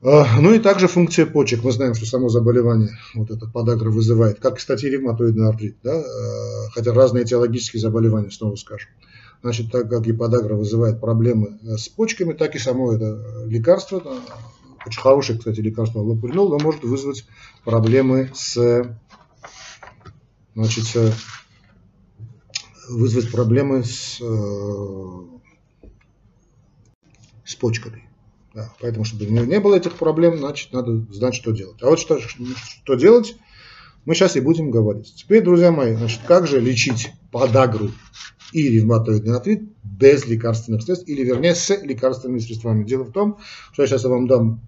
А, 0.02 0.26
ну 0.42 0.52
и 0.52 0.60
также 0.60 0.88
функция 0.88 1.28
почек. 1.28 1.64
Мы 1.64 1.72
знаем, 1.72 1.94
что 1.94 2.08
само 2.08 2.28
заболевание, 2.30 2.90
вот 3.14 3.30
это 3.30 3.46
подагра 3.46 3.92
вызывает, 3.92 4.40
как, 4.40 4.58
кстати, 4.58 4.88
ревматоидный 4.88 5.48
артрит, 5.48 5.78
да? 5.84 6.04
Хотя 6.74 6.92
разные 6.92 7.24
этиологические 7.24 7.80
заболевания, 7.80 8.32
снова 8.32 8.56
скажем. 8.56 8.90
Значит, 9.44 9.72
так 9.72 9.90
как 9.90 10.06
подагра 10.18 10.56
вызывает 10.56 11.00
проблемы 11.00 11.60
э, 11.64 11.78
с 11.78 11.88
почками, 11.90 12.34
так 12.34 12.56
и 12.56 12.60
само 12.60 12.94
это 12.94 13.46
лекарство, 13.46 14.04
очень 14.86 15.02
хорошее, 15.02 15.38
кстати, 15.38 15.60
лекарство 15.60 16.00
лопуринол, 16.00 16.50
но 16.50 16.60
может 16.60 16.84
вызвать 16.84 17.26
проблемы 17.64 18.32
с, 18.34 18.98
значит, 20.56 21.14
вызвать 22.90 23.32
проблемы 23.32 23.84
с, 23.84 24.20
э, 24.22 25.86
с 27.46 27.56
почками. 27.56 28.08
Да, 28.54 28.74
поэтому, 28.82 29.06
чтобы 29.06 29.26
не 29.26 29.60
было 29.62 29.76
этих 29.76 29.94
проблем, 29.94 30.38
значит, 30.38 30.74
надо 30.74 31.06
знать, 31.12 31.36
что 31.36 31.52
делать. 31.52 31.82
А 31.82 31.90
вот 31.90 32.00
что, 32.00 32.20
что 32.20 32.96
делать, 32.96 33.38
мы 34.04 34.14
сейчас 34.14 34.36
и 34.36 34.42
будем 34.42 34.72
говорить. 34.72 35.14
Теперь, 35.16 35.42
друзья 35.42 35.72
мои, 35.72 35.96
значит, 35.96 36.22
как 36.28 36.48
же 36.48 36.60
лечить 36.60 37.12
подагру 37.32 37.92
и 38.52 38.68
ревматоидный 38.68 39.36
артрит 39.36 39.64
без 39.84 40.26
лекарственных 40.26 40.84
средств, 40.84 41.08
или 41.08 41.24
вернее 41.24 41.56
с 41.56 41.70
лекарственными 41.70 42.40
средствами. 42.40 42.84
Дело 42.84 43.04
в 43.04 43.12
том, 43.12 43.40
что 43.72 43.84
я 43.84 43.88
сейчас 43.88 44.04
вам 44.04 44.28
дам 44.28 44.60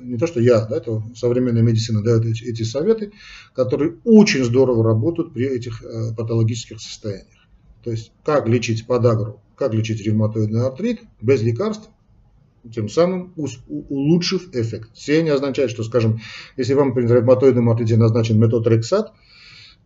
не 0.00 0.16
то, 0.16 0.26
что 0.26 0.40
я, 0.40 0.64
да, 0.64 0.78
это 0.78 1.02
современная 1.14 1.62
медицина 1.62 2.02
дает 2.02 2.24
эти, 2.24 2.44
эти 2.44 2.62
советы, 2.62 3.12
которые 3.54 3.96
очень 4.04 4.44
здорово 4.44 4.82
работают 4.82 5.34
при 5.34 5.46
этих 5.46 5.82
э, 5.82 6.14
патологических 6.16 6.80
состояниях. 6.80 7.46
То 7.84 7.90
есть, 7.90 8.12
как 8.24 8.48
лечить 8.48 8.86
подагру, 8.86 9.42
как 9.56 9.74
лечить 9.74 10.00
ревматоидный 10.04 10.66
артрит 10.66 11.00
без 11.20 11.42
лекарств, 11.42 11.88
тем 12.72 12.88
самым 12.88 13.32
улучшив 13.36 14.54
эффект. 14.54 14.90
Все 14.94 15.22
не 15.22 15.30
означает, 15.30 15.70
что, 15.70 15.84
скажем, 15.84 16.20
если 16.56 16.74
вам 16.74 16.92
при 16.92 17.06
ревматоидном 17.06 17.70
артрите 17.70 17.96
назначен 17.96 18.38
метотрексат, 18.38 19.12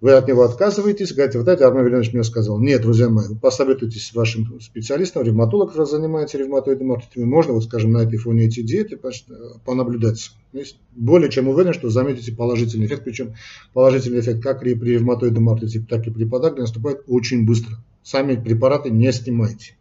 вы 0.03 0.13
от 0.15 0.27
него 0.27 0.43
отказываетесь, 0.43 1.13
говорите, 1.15 1.39
вот 1.39 1.47
это 1.47 1.65
Армен 1.65 1.85
Вильянович 1.85 2.13
мне 2.13 2.25
сказал. 2.25 2.59
Нет, 2.59 2.83
друзья 2.83 3.09
мои, 3.09 3.27
посоветуйтесь 3.41 4.09
с 4.09 4.15
вашим 4.15 4.61
специалистом, 4.61 5.23
ревматолог, 5.23 5.71
который 5.71 5.87
занимается 5.87 6.39
ревматоидным 6.39 6.91
артритами. 6.91 7.25
Можно, 7.25 7.53
вот 7.53 7.63
скажем, 7.63 7.93
на 7.93 7.99
этой 7.99 8.19
фоне 8.19 8.47
эти 8.47 8.63
диеты 8.63 8.99
понаблюдать. 9.65 10.33
Есть 10.53 10.79
более 10.91 11.31
чем 11.31 11.47
уверен, 11.47 11.73
что 11.73 11.89
заметите 11.89 12.33
положительный 12.33 12.87
эффект, 12.87 13.05
причем 13.05 13.35
положительный 13.75 14.19
эффект 14.19 14.43
как 14.43 14.59
при 14.59 14.75
ревматоидном 14.75 15.49
артрите, 15.49 15.87
так 15.89 16.05
и 16.05 16.11
при 16.11 16.25
подагре 16.25 16.63
наступает 16.63 17.03
очень 17.07 17.47
быстро. 17.47 17.77
Сами 18.03 18.35
препараты 18.35 18.91
не 18.91 19.13
снимайте. 19.13 19.77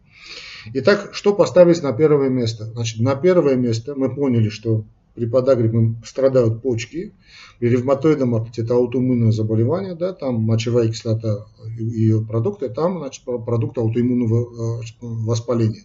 Итак, 0.72 1.10
что 1.14 1.34
поставить 1.34 1.82
на 1.82 1.92
первое 1.92 2.28
место? 2.28 2.66
Значит, 2.66 3.00
на 3.00 3.16
первое 3.16 3.56
место 3.56 3.96
мы 3.96 4.14
поняли, 4.14 4.50
что 4.50 4.84
при 5.14 5.26
подагре 5.26 5.94
страдают 6.04 6.62
почки, 6.62 7.12
при 7.58 7.68
ревматоидном 7.68 8.34
артрите 8.34 8.62
это 8.62 8.74
аутоиммунное 8.74 9.30
заболевание, 9.30 9.94
да, 9.94 10.12
там 10.12 10.42
мочевая 10.42 10.88
кислота 10.88 11.46
и 11.78 11.84
ее 11.84 12.24
продукты, 12.24 12.68
там 12.68 12.98
значит, 12.98 13.24
продукт 13.24 13.78
аутоиммунного 13.78 14.80
э, 14.80 14.82
воспаления. 15.00 15.84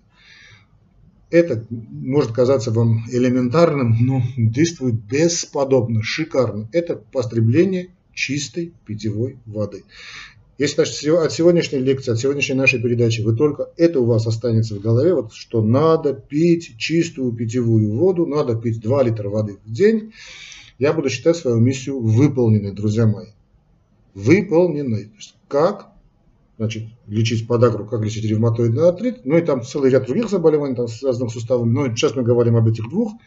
Это 1.29 1.65
может 1.69 2.31
казаться 2.31 2.71
вам 2.71 3.03
элементарным, 3.11 3.97
но 3.99 4.21
действует 4.37 4.95
бесподобно, 4.95 6.01
шикарно. 6.01 6.69
Это 6.71 6.95
потребление 6.95 7.89
чистой 8.13 8.73
питьевой 8.85 9.37
воды. 9.45 9.83
Если 10.57 10.81
от 10.81 11.31
сегодняшней 11.31 11.79
лекции, 11.79 12.11
от 12.11 12.19
сегодняшней 12.19 12.55
нашей 12.55 12.81
передачи 12.81 13.21
вы 13.21 13.35
только 13.35 13.69
это 13.77 13.99
у 13.99 14.05
вас 14.05 14.25
останется 14.25 14.75
в 14.75 14.79
голове, 14.79 15.13
вот, 15.13 15.31
что 15.33 15.61
надо 15.61 16.13
пить 16.13 16.77
чистую 16.77 17.31
питьевую 17.31 17.95
воду, 17.95 18.25
надо 18.25 18.55
пить 18.55 18.81
2 18.81 19.03
литра 19.03 19.29
воды 19.29 19.57
в 19.63 19.71
день, 19.71 20.13
я 20.79 20.93
буду 20.93 21.09
считать 21.09 21.37
свою 21.37 21.57
миссию 21.57 21.99
выполненной, 21.99 22.71
друзья 22.71 23.05
мои. 23.05 23.27
Выполненной. 24.15 25.05
То 25.05 25.15
есть 25.17 25.35
как 25.47 25.91
значит, 26.57 26.85
лечить 27.05 27.47
подагру, 27.47 27.85
как 27.85 28.03
лечить 28.03 28.25
ревматоидный 28.25 28.89
артрит, 28.89 29.25
ну 29.25 29.37
и 29.37 29.41
там 29.41 29.61
целый 29.61 29.91
ряд 29.91 30.07
других 30.07 30.27
заболеваний, 30.27 30.75
там, 30.75 30.87
связанных 30.87 31.29
с 31.29 31.33
суставами, 31.33 31.69
но 31.69 31.87
сейчас 31.89 32.15
мы 32.15 32.23
говорим 32.23 32.55
об 32.55 32.67
этих 32.67 32.89
двух– 32.89 33.11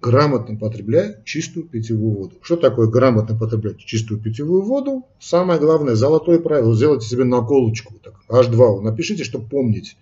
грамотно 0.00 0.56
потребляя 0.56 1.20
чистую 1.24 1.66
питьевую 1.66 2.14
воду. 2.14 2.36
Что 2.42 2.56
такое 2.56 2.88
грамотно 2.88 3.36
потреблять 3.36 3.78
чистую 3.78 4.20
питьевую 4.20 4.62
воду? 4.62 5.06
Самое 5.18 5.58
главное, 5.58 5.94
золотое 5.94 6.38
правило, 6.38 6.74
сделайте 6.74 7.08
себе 7.08 7.24
наколочку, 7.24 7.94
так, 8.02 8.14
H2, 8.28 8.80
напишите, 8.80 9.24
чтобы 9.24 9.48
помнить. 9.48 9.96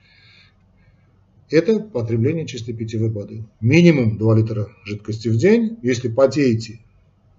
Это 1.48 1.78
потребление 1.78 2.46
чистой 2.46 2.72
питьевой 2.72 3.10
воды. 3.10 3.44
Минимум 3.60 4.18
2 4.18 4.36
литра 4.36 4.68
жидкости 4.84 5.28
в 5.28 5.36
день. 5.36 5.78
Если 5.80 6.08
потеете, 6.08 6.80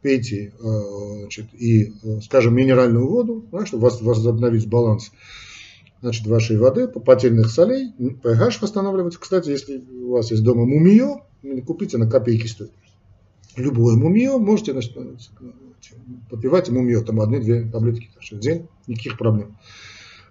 пейте 0.01 0.53
э, 0.59 1.19
значит, 1.19 1.47
и, 1.53 1.91
э, 2.03 2.21
скажем, 2.21 2.55
минеральную 2.55 3.05
воду, 3.05 3.45
да, 3.51 3.65
чтобы 3.65 3.89
возобновить 3.89 4.67
баланс 4.67 5.11
значит, 6.01 6.25
вашей 6.27 6.57
воды, 6.57 6.87
потельных 6.87 7.49
солей, 7.49 7.91
pH 7.99 8.59
восстанавливается. 8.61 9.19
Кстати, 9.19 9.49
если 9.49 9.77
у 9.77 10.11
вас 10.11 10.31
есть 10.31 10.43
дома 10.43 10.65
мумиё, 10.65 11.21
купите 11.65 11.97
на 11.97 12.09
копейки 12.09 12.47
стоит. 12.47 12.71
Любое 13.55 13.95
мумиё 13.95 14.37
можете 14.37 14.71
значит, 14.73 14.95
попивать 16.29 16.69
мумиё, 16.69 17.03
там 17.03 17.21
одни-две 17.21 17.63
таблетки 17.69 18.09
в 18.31 18.39
день, 18.39 18.67
никаких 18.87 19.17
проблем. 19.17 19.57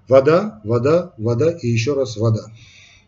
Вода, 0.09 0.61
вода, 0.65 1.13
вода 1.19 1.51
и 1.51 1.69
еще 1.69 1.95
раз 1.95 2.17
вода. 2.17 2.47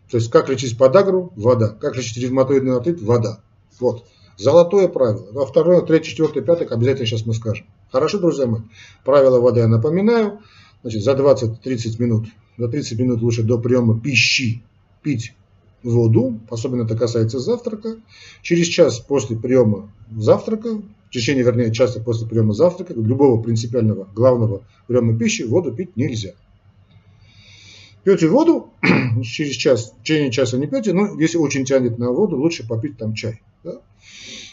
То 0.09 0.17
есть, 0.17 0.29
как 0.29 0.49
лечить 0.49 0.77
подагру? 0.77 1.31
Вода. 1.35 1.69
Как 1.69 1.95
лечить 1.95 2.17
ревматоидный 2.17 2.75
артрит? 2.75 3.01
Вода. 3.01 3.41
Вот. 3.79 4.05
Золотое 4.37 4.87
правило. 4.87 5.43
А 5.43 5.45
второе, 5.45 5.81
третье, 5.81 6.09
четвертое, 6.09 6.41
пятое, 6.41 6.67
обязательно 6.67 7.05
сейчас 7.05 7.25
мы 7.25 7.33
скажем. 7.33 7.67
Хорошо, 7.91 8.19
друзья 8.19 8.47
мои? 8.47 8.61
Правило 9.03 9.39
воды 9.39 9.59
я 9.61 9.67
напоминаю. 9.67 10.39
Значит, 10.81 11.03
за 11.03 11.11
20-30 11.11 12.01
минут, 12.01 12.27
за 12.57 12.67
30 12.67 12.99
минут 12.99 13.21
лучше 13.21 13.43
до 13.43 13.57
приема 13.57 13.99
пищи 13.99 14.63
пить 15.01 15.33
воду, 15.83 16.39
особенно 16.49 16.83
это 16.83 16.95
касается 16.95 17.39
завтрака. 17.39 17.97
Через 18.41 18.67
час 18.67 18.99
после 18.99 19.37
приема 19.37 19.91
завтрака, 20.15 20.75
в 20.75 21.09
течение, 21.11 21.43
вернее, 21.43 21.71
часа 21.71 21.99
после 21.99 22.27
приема 22.27 22.53
завтрака, 22.53 22.93
любого 22.93 23.41
принципиального 23.41 24.07
главного 24.13 24.63
приема 24.87 25.17
пищи, 25.17 25.43
воду 25.43 25.71
пить 25.71 25.95
нельзя. 25.95 26.33
Пьете 28.03 28.27
воду, 28.27 28.69
через 29.23 29.55
час, 29.55 29.93
в 29.99 30.03
течение 30.03 30.31
часа 30.31 30.57
не 30.57 30.67
пьете, 30.67 30.93
но 30.93 31.19
если 31.19 31.37
очень 31.37 31.65
тянет 31.65 31.97
на 31.97 32.11
воду, 32.11 32.37
лучше 32.37 32.67
попить 32.67 32.97
там 32.97 33.13
чай. 33.13 33.41
Да? 33.63 33.81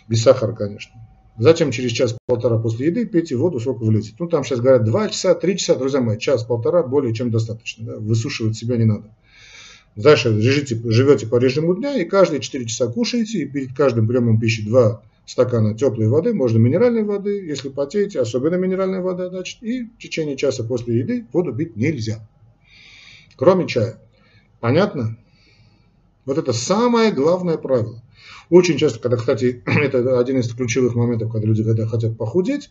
Без 0.09 0.23
сахара, 0.23 0.53
конечно. 0.53 0.93
Затем 1.39 1.71
через 1.71 1.93
час-полтора 1.93 2.59
после 2.59 2.87
еды 2.87 3.05
пейте 3.05 3.37
воду, 3.37 3.61
сколько 3.61 3.85
влезет. 3.85 4.15
Ну, 4.19 4.27
там 4.27 4.43
сейчас 4.43 4.61
говорят 4.61 4.85
2 4.85 5.09
часа, 5.11 5.35
3 5.35 5.59
часа, 5.59 5.75
друзья 5.75 6.01
мои, 6.01 6.19
час-полтора 6.19 6.83
более 6.83 7.13
чем 7.15 7.31
достаточно. 7.31 7.85
Да? 7.85 7.97
Высушивать 7.99 8.57
себя 8.57 8.77
не 8.79 8.85
надо. 8.85 9.11
Дальше 9.97 10.39
живете, 10.41 10.79
живете 10.85 11.27
по 11.27 11.39
режиму 11.39 11.75
дня 11.75 11.99
и 12.01 12.05
каждые 12.05 12.41
4 12.41 12.67
часа 12.67 12.87
кушаете, 12.87 13.39
и 13.39 13.47
перед 13.47 13.75
каждым 13.75 14.07
приемом 14.07 14.39
пищи 14.39 14.63
2 14.63 15.03
стакана 15.25 15.75
теплой 15.75 16.09
воды, 16.09 16.35
можно 16.35 16.59
минеральной 16.59 17.03
воды, 17.03 17.45
если 17.45 17.71
потеете, 17.71 18.21
особенно 18.21 18.57
минеральная 18.57 19.01
вода, 19.01 19.31
значит, 19.31 19.63
и 19.63 19.85
в 19.85 19.99
течение 19.99 20.37
часа 20.37 20.65
после 20.65 20.99
еды 20.99 21.27
воду 21.33 21.55
пить 21.55 21.77
нельзя. 21.77 22.27
Кроме 23.37 23.67
чая. 23.67 23.99
Понятно? 24.61 25.17
Вот 26.27 26.37
это 26.39 26.53
самое 26.53 27.11
главное 27.11 27.57
правило. 27.57 28.03
Очень 28.51 28.77
часто, 28.77 29.01
когда, 29.01 29.17
кстати, 29.17 29.63
это 29.67 30.21
один 30.21 30.39
из 30.39 30.53
ключевых 30.53 30.95
моментов, 30.95 31.33
когда 31.33 31.47
люди 31.47 31.65
когда 31.65 31.87
хотят 31.87 32.17
похудеть, 32.19 32.71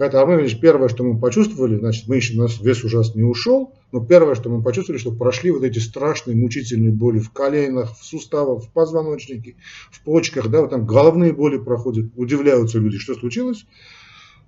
когда 0.00 0.22
Армен 0.22 0.40
Ильич, 0.40 0.58
первое, 0.58 0.88
что 0.88 1.04
мы 1.04 1.20
почувствовали, 1.20 1.76
значит, 1.76 2.08
мы 2.08 2.16
еще, 2.16 2.32
у 2.32 2.38
нас 2.38 2.58
вес 2.58 2.82
ужасно 2.84 3.18
не 3.18 3.24
ушел, 3.24 3.74
но 3.92 4.02
первое, 4.02 4.34
что 4.34 4.48
мы 4.48 4.62
почувствовали, 4.62 4.98
что 4.98 5.12
прошли 5.12 5.50
вот 5.50 5.62
эти 5.62 5.78
страшные 5.78 6.38
мучительные 6.38 6.90
боли 6.90 7.18
в 7.18 7.30
коленах, 7.32 7.98
в 7.98 8.02
суставах, 8.02 8.64
в 8.64 8.70
позвоночнике, 8.70 9.56
в 9.90 10.02
почках, 10.02 10.48
да, 10.48 10.62
вот 10.62 10.70
там 10.70 10.86
головные 10.86 11.34
боли 11.34 11.58
проходят, 11.58 12.12
удивляются 12.16 12.78
люди, 12.78 12.96
что 12.96 13.12
случилось. 13.14 13.66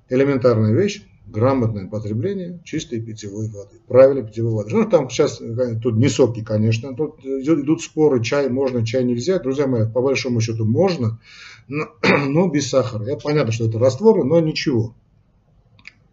Элементарная 0.09 0.73
вещь, 0.73 1.03
грамотное 1.27 1.87
потребление 1.87 2.63
чистой 2.65 3.03
питьевой 3.03 3.51
воды, 3.51 3.79
правильной 3.87 4.27
питьевой 4.27 4.55
воды. 4.55 4.71
Ну, 4.75 4.89
там 4.89 5.11
сейчас, 5.11 5.37
тут 5.83 5.97
не 5.97 6.09
соки, 6.09 6.43
конечно, 6.43 6.97
тут 6.97 7.23
идут 7.27 7.83
споры, 7.83 8.25
чай 8.25 8.49
можно, 8.49 8.87
чай 8.87 9.05
нельзя. 9.05 9.39
Друзья 9.39 9.67
мои, 9.67 9.87
по 9.87 10.01
большому 10.01 10.41
счету 10.41 10.65
можно, 10.65 11.21
но, 11.69 11.89
но 12.27 12.49
без 12.49 12.71
сахара. 12.71 13.05
Я 13.05 13.19
понятно, 13.19 13.53
что 13.53 13.69
это 13.69 13.79
растворы, 13.79 14.25
но 14.25 14.41
ничего. 14.41 14.95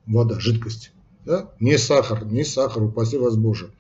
Вода, 0.10 0.39
жидкость. 0.39 0.91
Да? 1.26 1.52
Не 1.60 1.78
сахар, 1.78 2.26
не 2.26 2.43
сахар, 2.43 2.84
упаси 2.84 3.17
вас 3.17 3.36
Боже. 3.36 3.72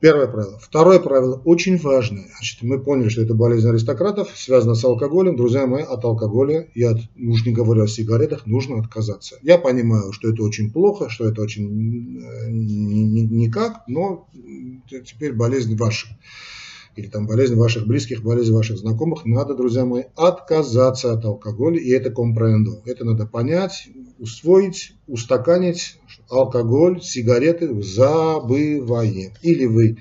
Первое 0.00 0.26
правило. 0.26 0.58
Второе 0.58 0.98
правило 0.98 1.40
очень 1.44 1.78
важное. 1.78 2.26
Значит, 2.36 2.62
мы 2.62 2.78
поняли, 2.78 3.08
что 3.08 3.22
это 3.22 3.34
болезнь 3.34 3.68
аристократов, 3.68 4.30
связана 4.34 4.74
с 4.74 4.84
алкоголем. 4.84 5.36
Друзья 5.36 5.66
мои, 5.66 5.82
от 5.82 6.04
алкоголя 6.04 6.68
и 6.74 6.82
от, 6.82 6.98
уж 7.18 7.46
не 7.46 7.52
говоря 7.52 7.84
о 7.84 7.86
сигаретах, 7.86 8.46
нужно 8.46 8.80
отказаться. 8.80 9.36
Я 9.42 9.58
понимаю, 9.58 10.12
что 10.12 10.30
это 10.30 10.42
очень 10.42 10.70
плохо, 10.70 11.08
что 11.08 11.28
это 11.28 11.42
очень 11.42 12.22
э, 12.22 12.50
никак, 12.50 13.84
но 13.86 14.26
теперь 14.88 15.32
болезнь 15.32 15.76
ваша. 15.76 16.08
Или 16.96 17.08
там 17.08 17.26
болезнь 17.26 17.56
ваших 17.56 17.86
близких, 17.86 18.22
болезнь 18.22 18.52
ваших 18.52 18.78
знакомых. 18.78 19.24
Надо, 19.24 19.54
друзья 19.54 19.84
мои, 19.84 20.04
отказаться 20.16 21.12
от 21.12 21.24
алкоголя, 21.24 21.78
и 21.78 21.90
это 21.90 22.10
компрендо. 22.10 22.82
Это 22.84 23.04
надо 23.04 23.26
понять, 23.26 23.88
усвоить, 24.24 24.94
устаканить, 25.06 25.98
алкоголь, 26.30 27.02
сигареты 27.02 27.82
забываем. 27.82 29.32
Или 29.42 29.66
вы 29.66 29.98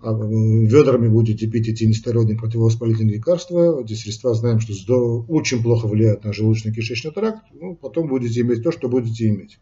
а, 0.00 0.12
ведрами 0.14 1.08
будете 1.08 1.46
пить 1.46 1.68
эти 1.68 1.84
нестероидные 1.84 2.38
противовоспалительные 2.38 3.16
лекарства, 3.16 3.82
эти 3.82 3.92
средства 3.92 4.34
знаем, 4.34 4.58
что 4.60 5.24
очень 5.28 5.62
плохо 5.62 5.86
влияют 5.86 6.24
на 6.24 6.30
желудочно-кишечный 6.30 7.12
тракт, 7.12 7.42
ну, 7.52 7.76
потом 7.76 8.08
будете 8.08 8.40
иметь 8.40 8.62
то, 8.62 8.72
что 8.72 8.88
будете 8.88 9.28
иметь. 9.28 9.58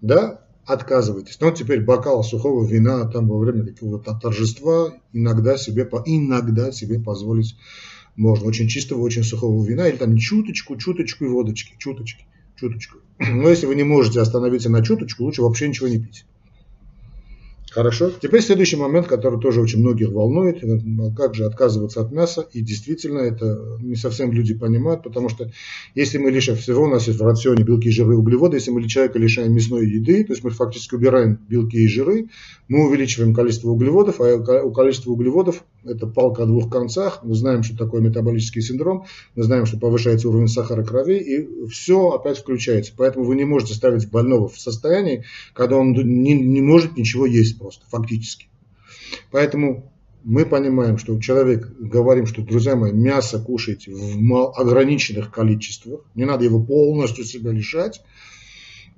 Да, 0.00 0.46
отказывайтесь. 0.64 1.38
Но 1.40 1.50
теперь 1.50 1.84
бокал 1.84 2.22
сухого 2.22 2.64
вина 2.64 3.06
там 3.10 3.26
во 3.26 3.38
время 3.38 3.66
какого-то 3.66 4.14
торжества 4.14 4.94
иногда 5.12 5.58
себе, 5.58 5.82
иногда 6.06 6.70
себе 6.70 7.00
позволить 7.00 7.56
можно. 8.14 8.46
Очень 8.46 8.68
чистого, 8.68 9.00
очень 9.00 9.24
сухого 9.24 9.64
вина 9.66 9.88
или 9.88 9.96
там 9.96 10.16
чуточку, 10.16 10.76
чуточку 10.76 11.24
и 11.24 11.28
водочки, 11.28 11.74
чуточки 11.78 12.24
чуточку. 12.60 12.98
Но 13.18 13.48
если 13.48 13.66
вы 13.66 13.74
не 13.74 13.84
можете 13.84 14.20
остановиться 14.20 14.70
на 14.70 14.84
чуточку, 14.84 15.24
лучше 15.24 15.42
вообще 15.42 15.68
ничего 15.68 15.88
не 15.88 15.98
пить. 15.98 16.24
Хорошо. 17.70 18.10
Теперь 18.20 18.42
следующий 18.42 18.76
момент, 18.76 19.06
который 19.06 19.38
тоже 19.40 19.60
очень 19.60 19.78
многих 19.78 20.10
волнует. 20.10 20.60
Как 21.16 21.36
же 21.36 21.44
отказываться 21.44 22.00
от 22.00 22.10
мяса? 22.10 22.48
И 22.52 22.62
действительно, 22.62 23.20
это 23.20 23.78
не 23.80 23.94
совсем 23.94 24.32
люди 24.32 24.54
понимают, 24.54 25.04
потому 25.04 25.28
что 25.28 25.52
если 25.94 26.18
мы 26.18 26.32
лишь 26.32 26.48
всего, 26.48 26.82
у 26.82 26.88
нас 26.88 27.06
есть 27.06 27.20
в 27.20 27.24
рационе 27.24 27.62
белки, 27.62 27.90
жиры, 27.90 28.16
углеводы, 28.16 28.56
если 28.56 28.72
мы 28.72 28.88
человека 28.88 29.20
лишаем 29.20 29.52
мясной 29.52 29.88
еды, 29.88 30.24
то 30.24 30.32
есть 30.32 30.42
мы 30.42 30.50
фактически 30.50 30.96
убираем 30.96 31.38
белки 31.48 31.76
и 31.76 31.86
жиры, 31.86 32.26
мы 32.66 32.88
увеличиваем 32.88 33.32
количество 33.32 33.70
углеводов, 33.70 34.20
а 34.20 34.64
у 34.64 34.72
количества 34.72 35.12
углеводов 35.12 35.62
это 35.84 36.06
палка 36.06 36.42
о 36.42 36.46
двух 36.46 36.70
концах. 36.70 37.20
Мы 37.22 37.34
знаем, 37.34 37.62
что 37.62 37.76
такое 37.76 38.00
метаболический 38.00 38.62
синдром, 38.62 39.06
мы 39.34 39.42
знаем, 39.42 39.66
что 39.66 39.78
повышается 39.78 40.28
уровень 40.28 40.48
сахара 40.48 40.84
крови, 40.84 41.18
и 41.18 41.66
все 41.68 42.10
опять 42.10 42.38
включается. 42.38 42.92
Поэтому 42.96 43.24
вы 43.24 43.36
не 43.36 43.44
можете 43.44 43.74
ставить 43.74 44.10
больного 44.10 44.48
в 44.48 44.58
состоянии, 44.58 45.24
когда 45.54 45.76
он 45.76 45.92
не, 45.92 46.34
не 46.34 46.60
может 46.60 46.96
ничего 46.96 47.26
есть 47.26 47.58
просто, 47.58 47.84
фактически. 47.88 48.46
Поэтому 49.30 49.92
мы 50.22 50.44
понимаем, 50.44 50.98
что 50.98 51.18
человек, 51.20 51.66
говорим, 51.78 52.26
что, 52.26 52.42
друзья 52.42 52.76
мои, 52.76 52.92
мясо 52.92 53.38
кушайте 53.38 53.92
в 53.92 54.52
ограниченных 54.58 55.30
количествах, 55.30 56.02
не 56.14 56.24
надо 56.24 56.44
его 56.44 56.62
полностью 56.62 57.24
себя 57.24 57.52
лишать, 57.52 58.02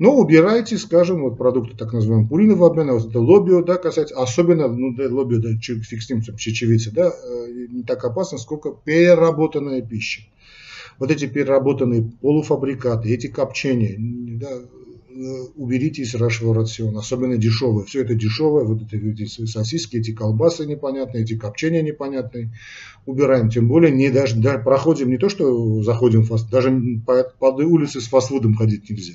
но 0.02 0.16
убирайте, 0.16 0.78
скажем, 0.78 1.22
вот 1.22 1.38
продукты 1.38 1.76
так 1.76 1.92
называемого 1.92 2.26
пуринового 2.26 2.66
обмена, 2.66 2.94
вот 2.94 3.08
это 3.08 3.20
лобио, 3.20 3.62
да, 3.62 3.76
касается, 3.76 4.20
особенно, 4.20 4.66
ну, 4.66 4.92
да, 4.96 5.04
лобио, 5.08 5.38
да, 5.38 5.50
фиг 5.60 6.02
с 6.02 6.10
ним, 6.10 6.22
чечевица, 6.22 6.92
да, 6.92 7.12
э, 7.12 7.68
не 7.70 7.84
так 7.84 8.04
опасно, 8.04 8.38
сколько 8.38 8.72
переработанная 8.72 9.80
пища. 9.80 10.22
Вот 10.98 11.12
эти 11.12 11.26
переработанные 11.26 12.02
полуфабрикаты, 12.20 13.14
эти 13.14 13.28
копчения, 13.28 13.94
да, 14.40 14.50
э, 14.50 15.42
уберите 15.54 16.02
из 16.02 16.12
вашего 16.16 16.52
рациона, 16.52 16.98
особенно 16.98 17.36
дешевые. 17.36 17.86
Все 17.86 18.02
это 18.02 18.16
дешевое, 18.16 18.64
вот 18.64 18.82
эти, 18.82 18.96
эти 18.96 19.26
сосиски, 19.26 19.98
эти 19.98 20.12
колбасы 20.12 20.66
непонятные, 20.66 21.22
эти 21.22 21.38
копчения 21.38 21.80
непонятные, 21.80 22.50
убираем. 23.06 23.50
Тем 23.50 23.68
более 23.68 23.92
не 23.92 24.10
даже, 24.10 24.34
да, 24.40 24.58
проходим 24.58 25.10
не 25.10 25.18
то, 25.18 25.28
что 25.28 25.80
заходим 25.84 26.26
даже 26.50 27.00
по, 27.06 27.22
по 27.38 27.54
улице 27.62 28.00
с 28.00 28.08
фастфудом 28.08 28.56
ходить 28.56 28.90
нельзя. 28.90 29.14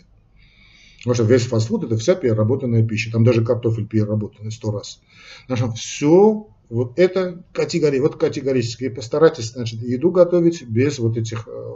Потому 1.08 1.24
что 1.24 1.34
весь 1.34 1.46
фастфуд 1.46 1.86
это 1.86 1.96
вся 1.96 2.16
переработанная 2.16 2.86
пища. 2.86 3.10
Там 3.14 3.24
даже 3.24 3.42
картофель 3.42 3.88
переработанный 3.88 4.52
сто 4.52 4.72
раз. 4.72 5.00
Значит, 5.48 5.78
все 5.78 6.50
вот 6.68 7.00
это 7.00 7.46
категория, 7.54 8.02
вот 8.02 8.18
категорически. 8.18 8.90
Постарайтесь, 8.90 9.54
значит, 9.54 9.82
еду 9.84 10.12
готовить 10.12 10.64
без 10.64 11.00
вот 11.00 11.16
этих 11.16 11.48
э, 11.48 11.74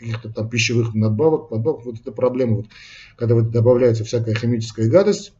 каких-то 0.00 0.30
там 0.30 0.48
пищевых 0.48 0.94
надбавок, 0.94 1.48
подбавок. 1.48 1.84
Вот 1.84 2.00
это 2.00 2.10
проблема, 2.10 2.56
вот, 2.56 2.66
когда 3.16 3.36
вот 3.36 3.52
добавляется 3.52 4.02
всякая 4.02 4.34
химическая 4.34 4.90
гадость, 4.90 5.32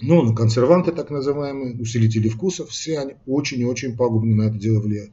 ну, 0.00 0.34
консерванты 0.34 0.90
так 0.90 1.10
называемые, 1.10 1.80
усилители 1.80 2.28
вкуса, 2.28 2.66
все 2.66 2.98
они 2.98 3.14
очень 3.26 3.60
и 3.60 3.66
очень 3.66 3.96
пагубно 3.96 4.34
на 4.34 4.48
это 4.48 4.58
дело 4.58 4.80
влияют. 4.80 5.12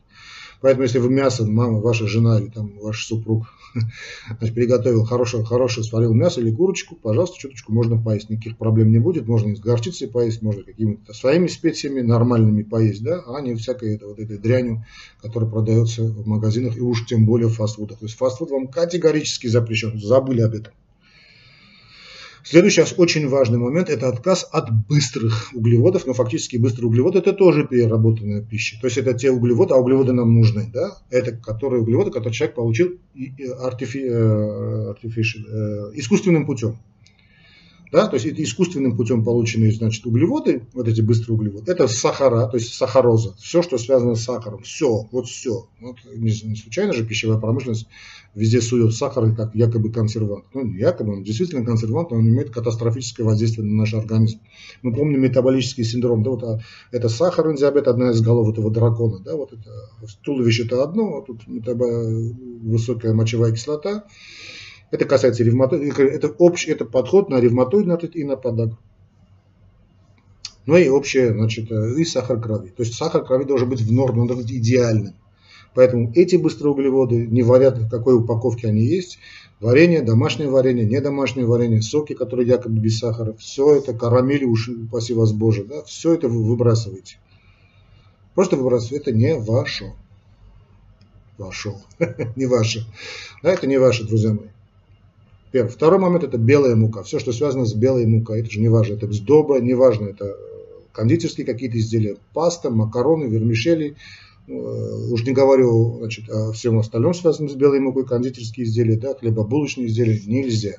Поэтому, 0.61 0.81
если 0.81 0.97
вы 0.97 1.11
мясо, 1.11 1.45
мама, 1.45 1.79
ваша 1.79 2.07
жена 2.07 2.39
или 2.39 2.47
там 2.47 2.79
ваш 2.79 3.05
супруг 3.05 3.45
значит, 4.39 4.55
приготовил 4.55 5.03
хорошее, 5.03 5.43
хорошее, 5.43 5.83
сварил 5.83 6.13
мясо 6.13 6.41
или 6.41 6.51
курочку, 6.51 6.95
пожалуйста, 6.95 7.37
чуточку 7.39 7.73
можно 7.73 8.01
поесть, 8.01 8.29
никаких 8.29 8.57
проблем 8.57 8.91
не 8.91 8.99
будет. 8.99 9.27
Можно 9.27 9.55
с 9.55 9.59
горчицей 9.59 10.07
поесть, 10.07 10.41
можно 10.41 10.63
какими-то 10.63 11.13
своими 11.13 11.47
специями 11.47 12.01
нормальными 12.01 12.63
поесть, 12.63 13.03
да, 13.03 13.23
а 13.27 13.41
не 13.41 13.55
всякой 13.55 13.95
это, 13.95 14.07
вот 14.07 14.19
этой 14.19 14.37
дрянью, 14.37 14.85
которая 15.21 15.49
продается 15.49 16.03
в 16.03 16.27
магазинах 16.27 16.77
и 16.77 16.81
уж 16.81 17.05
тем 17.05 17.25
более 17.25 17.47
в 17.47 17.55
фастфудах. 17.55 17.99
То 17.99 18.05
есть 18.05 18.17
фастфуд 18.17 18.51
вам 18.51 18.67
категорически 18.67 19.47
запрещен, 19.47 19.99
забыли 19.99 20.41
об 20.41 20.53
этом. 20.53 20.73
Следующий 22.45 22.83
очень 22.97 23.27
важный 23.27 23.57
момент– 23.57 23.89
это 23.89 24.07
отказ 24.07 24.47
от 24.51 24.69
быстрых 24.87 25.49
углеводов, 25.55 26.05
но 26.05 26.13
фактически 26.13 26.57
быстрые 26.57 26.89
углеводы– 26.89 27.17
это 27.19 27.33
тоже 27.33 27.65
переработанная 27.65 28.43
пища. 28.43 28.77
То 28.79 28.85
есть 28.85 28.99
это 28.99 29.15
те 29.15 29.31
углеводы, 29.31 29.73
а 29.73 29.77
углеводы 29.77 30.13
нам 30.13 30.35
нужны, 30.35 30.69
да? 30.71 30.95
Это 31.09 31.35
которые 31.35 31.81
углеводы, 31.81 32.11
которые 32.11 32.33
человек 32.33 32.55
получил 32.55 32.99
артифи, 33.61 33.97
э, 33.97 34.89
артифи, 34.91 35.21
э, 35.21 35.91
искусственным 35.95 36.45
путем. 36.45 36.77
Да, 37.91 38.07
то 38.07 38.15
есть 38.15 38.25
это 38.25 38.43
искусственным 38.43 38.97
путем 38.97 39.23
полученные 39.23 39.71
значит, 39.71 40.05
углеводы, 40.05 40.63
вот 40.73 40.87
эти 40.87 41.01
быстрые 41.01 41.37
углеводы, 41.37 41.71
это 41.71 41.87
сахара, 41.87 42.47
то 42.47 42.57
есть 42.57 42.73
сахароза, 42.73 43.35
все, 43.39 43.61
что 43.61 43.77
связано 43.77 44.15
с 44.15 44.23
сахаром, 44.23 44.63
все, 44.63 45.07
вот 45.11 45.27
все. 45.27 45.67
Вот 45.79 45.97
не, 46.13 46.31
не 46.47 46.55
случайно 46.55 46.93
же 46.93 47.05
пищевая 47.05 47.37
промышленность 47.37 47.87
везде 48.35 48.61
сует 48.61 48.93
сахар 48.93 49.33
как 49.33 49.55
якобы 49.55 49.91
консервант. 49.91 50.45
Ну, 50.53 50.73
якобы 50.73 51.13
он 51.13 51.23
действительно 51.23 51.65
консервант, 51.65 52.11
но 52.11 52.17
он 52.17 52.27
имеет 52.27 52.51
катастрофическое 52.51 53.25
воздействие 53.25 53.65
на 53.65 53.73
наш 53.73 53.93
организм. 53.93 54.39
Мы 54.81 54.93
помним 54.93 55.21
метаболический 55.21 55.83
синдром, 55.83 56.21
да, 56.21 56.29
вот 56.31 56.43
а, 56.43 56.59
это 56.91 57.07
сахарный 57.07 57.55
диабет, 57.55 57.87
одна 57.87 58.11
из 58.11 58.21
голов 58.21 58.51
этого 58.51 58.69
дракона, 58.69 59.19
да, 59.19 59.35
вот 59.35 59.53
это 59.53 59.71
туловище 60.23 60.65
это 60.65 60.83
одно, 60.83 61.17
а 61.17 61.21
тут 61.21 61.41
высокая 61.47 63.13
мочевая 63.13 63.53
кислота, 63.53 64.05
это 64.95 65.05
касается 65.05 65.43
ревматоида, 65.43 66.03
это 66.03 66.29
общий 66.29 66.71
это 66.71 66.85
подход 66.85 67.29
на 67.29 67.39
ревматоидный 67.39 67.93
артрит 67.93 68.15
и 68.15 68.23
на 68.23 68.37
подагру. 68.37 68.77
Ну 70.65 70.77
и 70.77 70.87
общее, 70.87 71.31
значит, 71.31 71.71
и 71.71 72.05
сахар 72.05 72.39
крови. 72.39 72.69
То 72.69 72.83
есть 72.83 72.95
сахар 72.95 73.23
крови 73.23 73.43
должен 73.43 73.69
быть 73.69 73.81
в 73.81 73.91
норме, 73.91 74.21
он 74.21 74.27
должен 74.27 74.45
быть 74.45 74.53
идеальным. 74.53 75.13
Поэтому 75.75 76.11
эти 76.15 76.37
быстрые 76.37 76.71
углеводы, 76.71 77.27
не 77.27 77.43
варят, 77.43 77.77
в 77.77 77.89
какой 77.89 78.15
упаковке 78.15 78.69
они 78.69 78.81
есть, 78.81 79.19
варенье, 79.59 80.01
домашнее 80.01 80.49
варенье, 80.49 80.85
не 80.85 81.01
домашнее 81.01 81.45
варенье, 81.45 81.81
соки, 81.81 82.13
которые 82.13 82.47
якобы 82.47 82.79
без 82.79 82.97
сахара, 82.97 83.33
все 83.33 83.75
это, 83.75 83.93
карамели, 83.93 84.45
уж, 84.45 84.69
упаси 84.69 85.13
вас 85.13 85.33
Боже, 85.33 85.65
да, 85.65 85.83
все 85.83 86.13
это 86.13 86.29
вы 86.29 86.43
выбрасываете. 86.43 87.17
Просто 88.33 88.55
выбрасывайте, 88.55 88.97
это 88.97 89.11
не 89.11 89.35
ваше. 89.35 89.93
Ваше, 91.37 91.73
не 92.37 92.45
ваше. 92.45 92.87
Да, 93.43 93.51
это 93.51 93.67
не 93.67 93.77
ваше, 93.77 94.05
друзья 94.05 94.31
мои. 94.31 94.54
Первый. 95.55 95.69
Второй 95.69 95.99
момент 95.99 96.25
это 96.25 96.37
белая 96.37 96.75
мука. 96.75 97.03
Все, 97.03 97.17
что 97.17 97.31
связано 97.31 97.65
с 97.65 97.73
белой 97.73 98.05
мукой, 98.05 98.41
это 98.41 98.51
же 98.51 98.59
не 98.59 98.67
важно. 98.67 98.95
Это 98.95 99.09
сдоба, 99.13 99.59
не 99.61 99.73
важно, 99.73 100.09
это 100.09 100.35
кондитерские 100.91 101.45
какие-то 101.45 101.77
изделия, 101.77 102.17
паста, 102.33 102.69
макароны, 102.69 103.25
вермишели, 103.25 103.95
Э, 104.47 104.51
уж 105.11 105.23
не 105.23 105.33
говорю 105.33 105.97
значит, 105.99 106.29
о 106.29 106.51
всем 106.51 106.77
остальном, 106.77 107.13
связанном 107.13 107.49
с 107.49 107.55
белой 107.55 107.79
мукой, 107.79 108.05
кондитерские 108.05 108.65
изделия, 108.65 108.95
да, 108.95 109.15
хлебобулочные 109.15 109.87
изделия, 109.87 110.21
нельзя. 110.25 110.77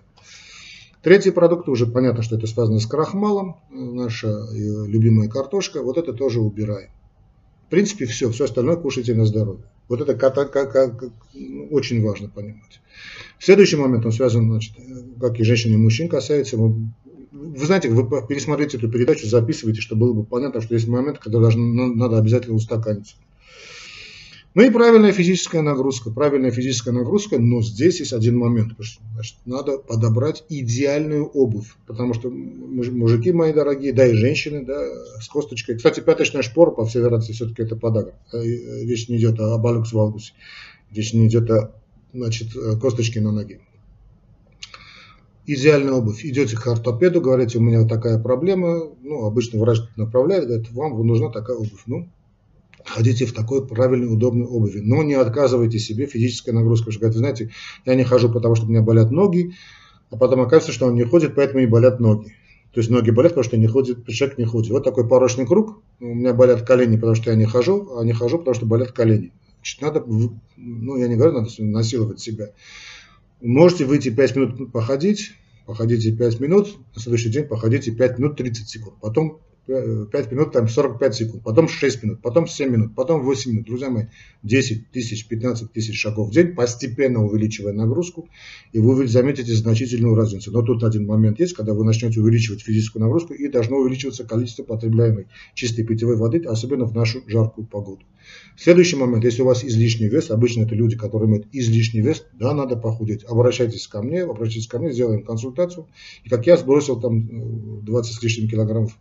Третий 1.03 1.31
продукт, 1.31 1.69
уже 1.69 1.87
понятно, 1.87 2.23
что 2.23 2.37
это 2.37 2.47
связано 2.47 2.79
с 2.79 2.87
крахмалом, 2.87 3.57
наша 3.71 4.29
э, 4.29 4.87
любимая 4.87 5.29
картошка, 5.29 5.83
вот 5.83 5.99
это 5.99 6.13
тоже 6.13 6.41
убираем. 6.41 6.91
В 7.67 7.69
принципе, 7.69 8.07
все, 8.07 8.31
все 8.31 8.45
остальное 8.45 8.77
кушайте 8.77 9.15
на 9.15 9.27
здоровье. 9.27 9.65
Вот 9.89 10.01
это 10.01 10.15
как, 10.15 10.35
как, 10.35 10.73
как, 10.73 11.05
очень 11.71 12.03
важно 12.03 12.29
понимать. 12.29 12.81
Следующий 13.39 13.77
момент, 13.77 14.07
он 14.07 14.13
связан, 14.13 14.49
значит, 14.49 14.75
как 15.21 15.39
и 15.41 15.45
женщин 15.45 15.75
и 15.75 15.77
мужчин 15.77 16.09
касается. 16.09 16.57
Вы, 16.57 16.91
вы 17.33 17.67
знаете, 17.67 17.89
вы 17.89 18.05
пересмотрите 18.27 18.77
эту 18.77 18.89
передачу, 18.89 19.27
записывайте, 19.27 19.81
чтобы 19.81 20.07
было 20.07 20.13
бы 20.15 20.25
понятно, 20.25 20.61
что 20.61 20.75
есть 20.75 20.87
момент, 20.87 21.19
когда 21.19 21.41
даже 21.41 21.59
надо 21.59 22.19
обязательно 22.19 22.55
устаканиться. 22.55 23.17
Ну 24.57 24.63
и 24.63 24.71
правильная 24.71 25.13
физическая 25.13 25.61
нагрузка. 25.61 26.11
Правильная 26.11 26.51
физическая 26.51 26.95
нагрузка, 26.95 27.39
но 27.39 27.61
здесь 27.61 28.01
есть 28.01 28.15
один 28.15 28.39
момент. 28.39 28.73
Значит, 29.13 29.37
надо 29.45 29.77
подобрать 29.77 30.45
идеальную 30.49 31.27
обувь. 31.27 31.77
Потому 31.87 32.15
что 32.15 32.31
мужики 32.31 33.33
мои 33.33 33.53
дорогие, 33.53 33.93
да 33.93 34.07
и 34.07 34.15
женщины, 34.15 34.65
да, 34.65 34.83
с 35.21 35.29
косточкой. 35.29 35.77
Кстати, 35.77 36.01
пяточная 36.01 36.41
шпора, 36.41 36.71
по 36.71 36.87
всей 36.87 37.01
вероятности, 37.01 37.33
все-таки 37.33 37.65
это 37.65 37.77
подагра. 37.77 38.15
Э, 38.33 38.43
речь 38.43 39.11
не 39.11 39.19
идет 39.19 39.39
о 39.41 39.59
балюкс 39.59 39.93
валгусе. 39.93 40.33
Речь 40.91 41.13
не 41.13 41.27
идет 41.27 41.51
о 41.51 41.75
значит, 42.15 42.57
э, 42.57 42.77
косточке 42.81 43.21
на 43.21 43.33
ноге. 43.33 43.61
Идеальная 45.45 45.93
обувь. 45.93 46.25
Идете 46.25 46.57
к 46.57 46.67
ортопеду, 46.67 47.21
говорите, 47.21 47.59
у 47.59 47.61
меня 47.61 47.87
такая 47.87 48.19
проблема. 48.19 48.91
Ну, 49.03 49.27
обычно 49.27 49.61
врач 49.61 49.81
направляет, 49.97 50.47
говорит, 50.47 50.73
вам 50.73 51.07
нужна 51.07 51.31
такая 51.31 51.59
обувь. 51.59 51.83
Ну, 51.85 52.09
ходите 52.87 53.27
в 53.27 53.33
такой 53.33 53.67
правильной, 53.67 54.13
удобной 54.13 54.47
обуви. 54.47 54.81
Но 54.81 55.03
не 55.03 55.15
отказывайте 55.15 55.79
себе 55.79 56.07
физической 56.07 56.51
нагрузкой. 56.51 56.93
Что, 56.93 57.01
говорят, 57.01 57.17
знаете, 57.17 57.51
я 57.85 57.95
не 57.95 58.05
хожу, 58.05 58.31
потому 58.31 58.55
что 58.55 58.67
у 58.67 58.69
меня 58.69 58.83
болят 58.83 59.11
ноги, 59.11 59.53
а 60.11 60.17
потом 60.17 60.41
оказывается, 60.41 60.73
что 60.73 60.87
он 60.87 60.95
не 60.95 61.05
ходит, 61.05 61.35
поэтому 61.35 61.61
и 61.61 61.67
болят 61.67 62.01
ноги. 62.01 62.35
То 62.73 62.81
есть 62.81 62.91
ноги 62.91 63.11
болят, 63.11 63.33
потому 63.33 63.45
что 63.45 63.57
не 63.57 63.67
ходит, 63.67 64.07
человек 64.07 64.39
не 64.39 64.45
ходит. 64.45 64.71
Вот 64.71 64.85
такой 64.85 65.09
порочный 65.09 65.47
круг. 65.47 65.83
У 65.99 66.15
меня 66.15 66.35
болят 66.35 66.63
колени, 66.63 66.97
потому 66.97 67.15
что 67.15 67.31
я 67.31 67.37
не 67.37 67.47
хожу, 67.47 67.97
а 67.99 68.05
не 68.05 68.13
хожу, 68.13 68.39
потому 68.39 68.55
что 68.55 68.67
болят 68.67 68.93
колени. 68.93 69.33
Значит, 69.57 69.83
надо, 69.83 70.05
ну 70.57 70.97
я 70.97 71.09
не 71.09 71.17
говорю, 71.17 71.33
надо 71.33 71.51
насиловать 71.59 72.21
себя. 72.21 72.51
Можете 73.41 73.85
выйти 73.85 74.11
5 74.11 74.37
минут 74.37 74.73
походить, 74.73 75.33
походите 75.65 76.13
5 76.13 76.41
минут, 76.41 76.77
на 76.95 77.01
следующий 77.01 77.31
день 77.31 77.45
походите 77.45 77.91
5 77.91 78.19
минут 78.19 78.37
30 78.37 78.69
секунд. 78.69 78.97
Потом 79.01 79.41
5 79.67 80.33
минут, 80.33 80.53
там 80.53 80.69
45 80.69 81.15
секунд, 81.15 81.43
потом 81.43 81.69
6 81.69 82.03
минут, 82.05 82.23
потом 82.23 82.47
7 82.47 82.71
минут, 82.71 82.95
потом 82.95 83.23
8 83.23 83.51
минут. 83.51 83.67
Друзья 83.67 83.91
мои, 83.91 84.05
10 84.45 84.91
тысяч, 84.93 85.27
15 85.27 85.73
тысяч 85.73 86.01
шагов 86.01 86.29
в 86.29 86.33
день, 86.33 86.55
постепенно 86.55 87.25
увеличивая 87.25 87.73
нагрузку, 87.73 88.29
и 88.73 88.79
вы 88.79 89.09
заметите 89.09 89.53
значительную 89.55 90.15
разницу. 90.15 90.53
Но 90.53 90.63
тут 90.63 90.85
один 90.85 91.07
момент 91.07 91.41
есть, 91.41 91.55
когда 91.55 91.75
вы 91.75 91.85
начнете 91.85 92.21
увеличивать 92.21 92.63
физическую 92.63 93.03
нагрузку, 93.03 93.35
и 93.35 93.49
должно 93.49 93.79
увеличиваться 93.79 94.25
количество 94.25 94.63
потребляемой 94.63 95.27
чистой 95.55 95.85
питьевой 95.85 96.17
воды, 96.17 96.43
особенно 96.45 96.85
в 96.85 96.95
нашу 96.95 97.23
жаркую 97.27 97.67
погоду. 97.67 98.05
Следующий 98.57 98.97
момент, 98.97 99.25
если 99.25 99.43
у 99.43 99.47
вас 99.47 99.65
излишний 99.65 100.09
вес, 100.09 100.31
обычно 100.31 100.63
это 100.63 100.75
люди, 100.75 100.97
которые 100.97 101.29
имеют 101.29 101.47
излишний 101.53 102.01
вес, 102.01 102.25
да, 102.33 102.55
надо 102.55 102.77
похудеть. 102.77 103.25
Обращайтесь 103.25 103.87
ко 103.87 104.03
мне, 104.03 104.23
обращайтесь 104.23 104.67
ко 104.67 104.79
мне, 104.79 104.93
сделаем 104.93 105.25
консультацию. 105.25 105.89
И 106.25 106.29
как 106.29 106.47
я 106.47 106.57
сбросил 106.57 107.01
там 107.01 107.85
20 107.85 108.15
с 108.15 108.23
лишним 108.23 108.49
килограммов 108.49 108.99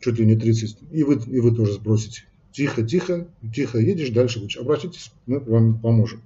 чуть 0.00 0.18
ли 0.18 0.26
не 0.26 0.36
30, 0.36 0.78
и 0.92 1.02
вы, 1.02 1.14
и 1.14 1.40
вы 1.40 1.54
тоже 1.54 1.72
сбросите. 1.74 2.27
Тихо, 2.52 2.82
тихо, 2.82 3.28
тихо 3.54 3.78
едешь, 3.78 4.10
дальше 4.10 4.40
лучше. 4.40 4.60
Обратитесь, 4.60 5.12
мы 5.26 5.38
вам 5.40 5.78
поможем. 5.80 6.22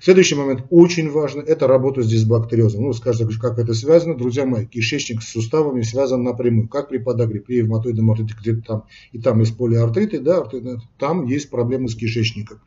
Следующий 0.00 0.34
момент, 0.34 0.64
очень 0.70 1.10
важно, 1.10 1.40
это 1.40 1.66
работа 1.66 2.02
с 2.02 2.08
дисбактериозом. 2.08 2.84
Ну, 2.84 2.92
скажете, 2.92 3.26
как 3.40 3.58
это 3.58 3.72
связано? 3.72 4.16
Друзья 4.16 4.44
мои, 4.44 4.66
кишечник 4.66 5.22
с 5.22 5.28
суставами 5.28 5.82
связан 5.82 6.22
напрямую. 6.22 6.68
Как 6.68 6.90
при 6.90 6.98
подагре, 6.98 7.40
при 7.40 7.56
ревматоидном 7.56 8.10
артрите, 8.10 8.34
где-то 8.38 8.62
там, 8.62 8.84
и 9.12 9.18
там 9.18 9.40
есть 9.40 9.56
полиартриты, 9.56 10.20
да, 10.20 10.38
артриты, 10.38 10.80
там 10.98 11.24
есть 11.24 11.48
проблемы 11.48 11.88
с 11.88 11.94
кишечником. 11.94 12.60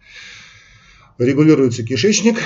Регулируется 1.19 1.83
кишечник, 1.83 2.38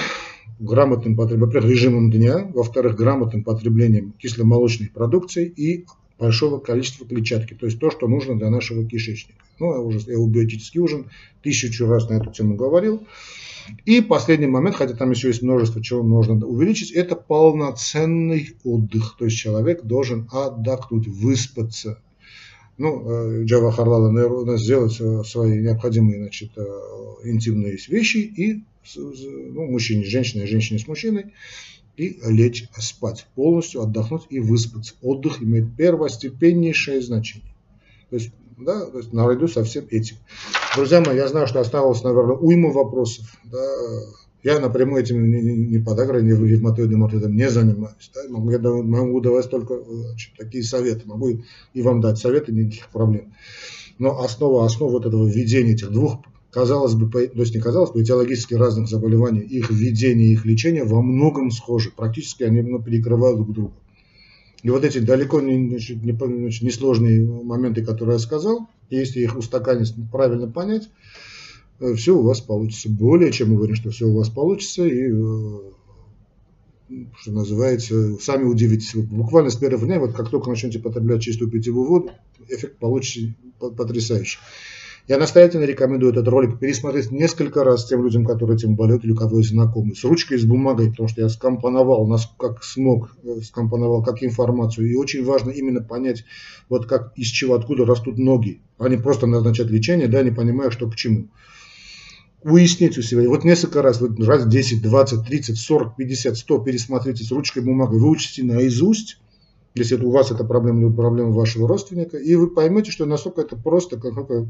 грамотным 0.60 1.16
потреблением, 1.16 1.70
режимом 1.70 2.12
дня, 2.12 2.50
во-вторых, 2.54 2.96
грамотным 2.96 3.44
потреблением 3.44 4.14
кисломолочной 4.20 4.90
продукции 4.90 5.48
и 5.48 5.86
большого 6.22 6.60
количества 6.60 7.08
клетчатки, 7.08 7.56
то 7.56 7.66
есть 7.66 7.80
то, 7.80 7.90
что 7.90 8.08
нужно 8.08 8.38
для 8.38 8.52
нашего 8.52 8.86
кишечника. 8.86 9.40
Ну, 9.60 9.74
я 9.74 9.80
уже 9.80 10.00
эубиотический 10.00 10.80
ужин, 10.80 11.08
тысячу 11.42 11.88
раз 11.88 12.10
на 12.10 12.14
эту 12.14 12.32
тему 12.32 12.56
говорил. 12.56 13.08
И 13.86 14.02
последний 14.02 14.48
момент, 14.48 14.76
хотя 14.76 14.94
там 14.94 15.10
еще 15.12 15.30
есть 15.30 15.42
множество 15.42 15.84
чего 15.84 16.04
можно 16.04 16.46
увеличить, 16.46 16.92
это 16.92 17.16
полноценный 17.16 18.56
отдых. 18.64 19.16
То 19.18 19.26
есть 19.26 19.38
человек 19.38 19.84
должен 19.84 20.28
отдохнуть, 20.32 21.08
выспаться. 21.08 22.00
Ну, 22.78 23.44
Джава 23.46 23.72
Харлала 23.72 24.58
сделать 24.58 24.94
свои 25.28 25.60
необходимые 25.60 26.20
значит, 26.20 26.52
э, 26.56 26.64
интимные 27.26 27.78
вещи 27.88 28.18
и 28.18 28.64
ну, 28.96 29.68
мужчине 29.72 30.06
с 30.06 30.08
женщиной, 30.08 30.48
женщине 30.48 30.80
с 30.80 30.88
мужчиной 30.88 31.34
и 32.02 32.20
лечь 32.32 32.68
спать, 32.80 33.28
полностью 33.36 33.82
отдохнуть 33.84 34.24
и 34.30 34.40
выспаться. 34.40 34.96
Отдых 35.04 35.44
имеет 35.44 35.76
первостепеннейшее 35.76 37.00
значение. 37.02 37.54
То 38.10 38.16
есть, 38.16 38.32
да, 38.58 38.86
то 38.88 38.98
есть 38.98 39.14
наряду 39.14 39.48
со 39.48 39.64
всем 39.64 39.86
этим. 39.92 40.16
Друзья 40.76 41.02
мои, 41.02 41.16
я 41.16 41.28
знаю, 41.28 41.46
что 41.46 41.60
осталось, 41.60 42.04
наверное, 42.04 42.36
уйма 42.36 42.72
вопросов. 42.72 43.26
Да. 43.44 43.60
Я 44.44 44.60
напрямую 44.60 45.04
этим 45.04 45.30
не, 45.30 45.42
не, 45.42 45.56
не 45.56 45.78
подагрой, 45.78 46.24
не 46.24 46.32
ревматоидным 46.32 47.04
артритом 47.04 47.36
не 47.36 47.48
занимаюсь. 47.48 48.10
Да. 48.16 48.22
Могу, 48.30 48.50
я 48.50 48.58
могу 48.58 49.22
давать 49.22 49.52
только 49.52 49.80
значит, 49.84 50.36
такие 50.36 50.64
советы. 50.64 51.04
Могу 51.06 51.44
и 51.74 51.82
вам 51.84 52.02
дать 52.02 52.18
советы, 52.18 52.52
никаких 52.52 52.90
проблем. 52.90 53.34
Но 54.00 54.24
основа, 54.24 54.66
основа 54.66 54.94
вот 54.94 55.06
этого 55.06 55.28
введения 55.28 55.74
этих 55.74 55.92
двух 55.92 56.24
казалось 56.52 56.94
бы, 56.96 57.10
то 57.10 57.20
есть 57.20 57.56
не 57.56 57.62
казалось 57.62 57.92
бы, 57.92 58.02
этиологически 58.02 58.54
разных 58.54 58.88
заболеваний, 58.88 59.42
их 59.42 59.70
введение, 59.70 60.34
их 60.34 60.46
лечение 60.46 60.84
во 60.84 61.02
многом 61.02 61.50
схожи. 61.52 61.92
Практически 61.96 62.44
они 62.44 62.62
ну, 62.62 62.82
перекрывают 62.82 63.38
друг 63.38 63.54
друга. 63.54 63.74
И 64.62 64.70
вот 64.70 64.84
эти 64.84 65.00
далеко 65.00 65.42
не, 65.42 65.70
значит, 65.70 66.04
не, 66.04 66.12
значит, 66.14 66.62
несложные 66.62 67.26
моменты, 67.26 67.84
которые 67.84 68.16
я 68.16 68.20
сказал, 68.20 68.68
если 68.90 69.22
их 69.22 69.36
устаканить, 69.36 69.94
правильно 70.12 70.48
понять, 70.48 70.90
э, 71.80 71.96
все 71.96 72.16
у 72.16 72.22
вас 72.22 72.42
получится. 72.42 72.90
Более 72.90 73.32
чем 73.32 73.54
уверен, 73.54 73.76
что 73.76 73.90
все 73.90 74.06
у 74.06 74.16
вас 74.16 74.30
получится. 74.30 74.86
И, 74.86 75.10
э, 75.10 75.58
что 77.18 77.32
называется, 77.32 78.18
сами 78.20 78.44
удивитесь. 78.44 78.94
Буквально 78.94 79.50
с 79.50 79.56
первого 79.56 79.86
дня, 79.88 80.00
вот 80.00 80.14
как 80.14 80.30
только 80.30 80.50
начнете 80.50 80.78
потреблять 80.78 81.22
чистую 81.22 81.50
питьевую 81.50 81.88
воду, 81.88 82.12
эффект 82.50 82.78
получится 82.78 83.34
потрясающий. 83.60 84.40
Я 85.12 85.18
настоятельно 85.18 85.66
рекомендую 85.66 86.14
этот 86.14 86.30
ролик 86.30 86.58
пересмотреть 86.58 87.12
несколько 87.12 87.66
раз 87.66 87.84
тем 87.84 88.02
людям, 88.02 88.26
которые 88.26 88.56
этим 88.56 88.78
болеют 88.78 89.04
или 89.04 89.12
у 89.12 89.16
кого 89.18 89.40
есть 89.40 89.50
знакомые. 89.50 89.94
С 89.94 90.06
ручкой, 90.06 90.38
с 90.38 90.46
бумагой, 90.46 90.90
потому 90.90 91.10
что 91.10 91.20
я 91.20 91.28
скомпоновал, 91.28 92.08
нас 92.08 92.34
как 92.40 92.64
смог, 92.64 93.14
э, 93.22 93.42
скомпоновал 93.42 94.04
как 94.04 94.24
информацию. 94.24 94.90
И 94.90 94.96
очень 94.96 95.26
важно 95.26 95.52
именно 95.52 95.84
понять, 95.84 96.24
вот 96.70 96.86
как, 96.86 97.12
из 97.18 97.28
чего, 97.28 97.56
откуда 97.56 97.86
растут 97.86 98.18
ноги, 98.20 98.62
а 98.78 98.88
не 98.88 98.96
просто 98.96 99.28
назначать 99.28 99.70
лечение, 99.70 100.08
да, 100.08 100.24
не 100.24 100.32
понимая, 100.32 100.70
что 100.70 100.90
к 100.90 100.96
чему. 100.96 101.28
Уяснить 102.42 102.98
у 102.98 103.02
себя. 103.02 103.28
Вот 103.28 103.44
несколько 103.44 103.82
раз, 103.82 104.00
вот 104.00 104.18
раз 104.26 104.48
10, 104.48 104.82
20, 104.82 105.28
30, 105.28 105.58
40, 105.60 105.98
50, 105.98 106.38
100 106.38 106.60
пересмотрите 106.60 107.26
с 107.26 107.32
ручкой, 107.34 107.64
бумагой, 107.64 108.00
выучите 108.00 108.46
наизусть 108.46 109.21
если 109.74 109.96
у 109.96 110.12
вас 110.12 110.32
это 110.32 110.44
проблема 110.44 110.88
или 110.88 110.94
проблема 110.94 111.32
вашего 111.32 111.68
родственника, 111.68 112.18
и 112.18 112.36
вы 112.36 112.50
поймете, 112.50 112.92
что 112.92 113.06
настолько 113.06 113.42
это 113.42 113.56
просто, 113.56 113.98
как 113.98 114.18
это 114.18 114.48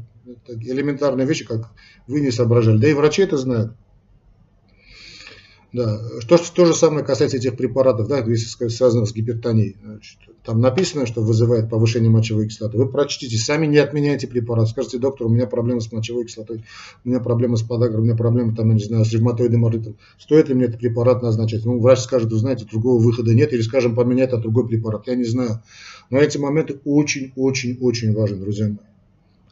элементарные 0.48 1.26
вещи, 1.26 1.44
как 1.44 1.70
вы 2.06 2.20
не 2.20 2.30
соображали. 2.30 2.78
Да 2.78 2.88
и 2.88 2.94
врачи 2.94 3.22
это 3.22 3.36
знают. 3.36 3.72
Да, 5.72 5.98
то, 6.28 6.36
что, 6.36 6.54
то 6.54 6.66
же 6.66 6.74
самое 6.74 7.02
касается 7.02 7.38
этих 7.38 7.56
препаратов, 7.56 8.06
да, 8.06 8.22
связанных 8.68 9.08
с 9.08 9.14
гипертонией. 9.14 9.76
Значит, 9.82 10.18
там 10.44 10.60
написано, 10.60 11.06
что 11.06 11.22
вызывает 11.22 11.70
повышение 11.70 12.10
мочевой 12.10 12.48
кислоты. 12.48 12.76
Вы 12.76 12.90
прочтите, 12.90 13.38
сами 13.38 13.66
не 13.66 13.78
отменяйте 13.78 14.26
препарат. 14.26 14.68
Скажите, 14.68 14.98
доктор, 14.98 15.28
у 15.28 15.30
меня 15.30 15.46
проблемы 15.46 15.80
с 15.80 15.90
мочевой 15.90 16.26
кислотой, 16.26 16.62
у 17.04 17.08
меня 17.08 17.20
проблемы 17.20 17.56
с 17.56 17.62
подагрой, 17.62 18.00
у 18.00 18.04
меня 18.04 18.16
проблемы, 18.16 18.54
там, 18.54 18.68
я 18.68 18.74
не 18.74 18.84
знаю, 18.84 19.06
с 19.06 19.12
ревматоидным 19.12 19.64
артритом. 19.64 19.96
Стоит 20.18 20.50
ли 20.50 20.54
мне 20.54 20.66
этот 20.66 20.80
препарат 20.80 21.22
назначать? 21.22 21.64
Ну, 21.64 21.80
врач 21.80 22.00
скажет, 22.00 22.30
вы 22.30 22.38
знаете, 22.38 22.66
другого 22.70 23.02
выхода 23.02 23.32
нет, 23.32 23.54
или, 23.54 23.62
скажем, 23.62 23.94
поменять 23.94 24.32
на 24.32 24.38
другой 24.38 24.68
препарат. 24.68 25.06
Я 25.06 25.14
не 25.14 25.24
знаю. 25.24 25.62
Но 26.10 26.18
эти 26.18 26.36
моменты 26.36 26.80
очень-очень-очень 26.84 28.12
важны, 28.12 28.36
друзья 28.36 28.66
мои. 28.66 28.91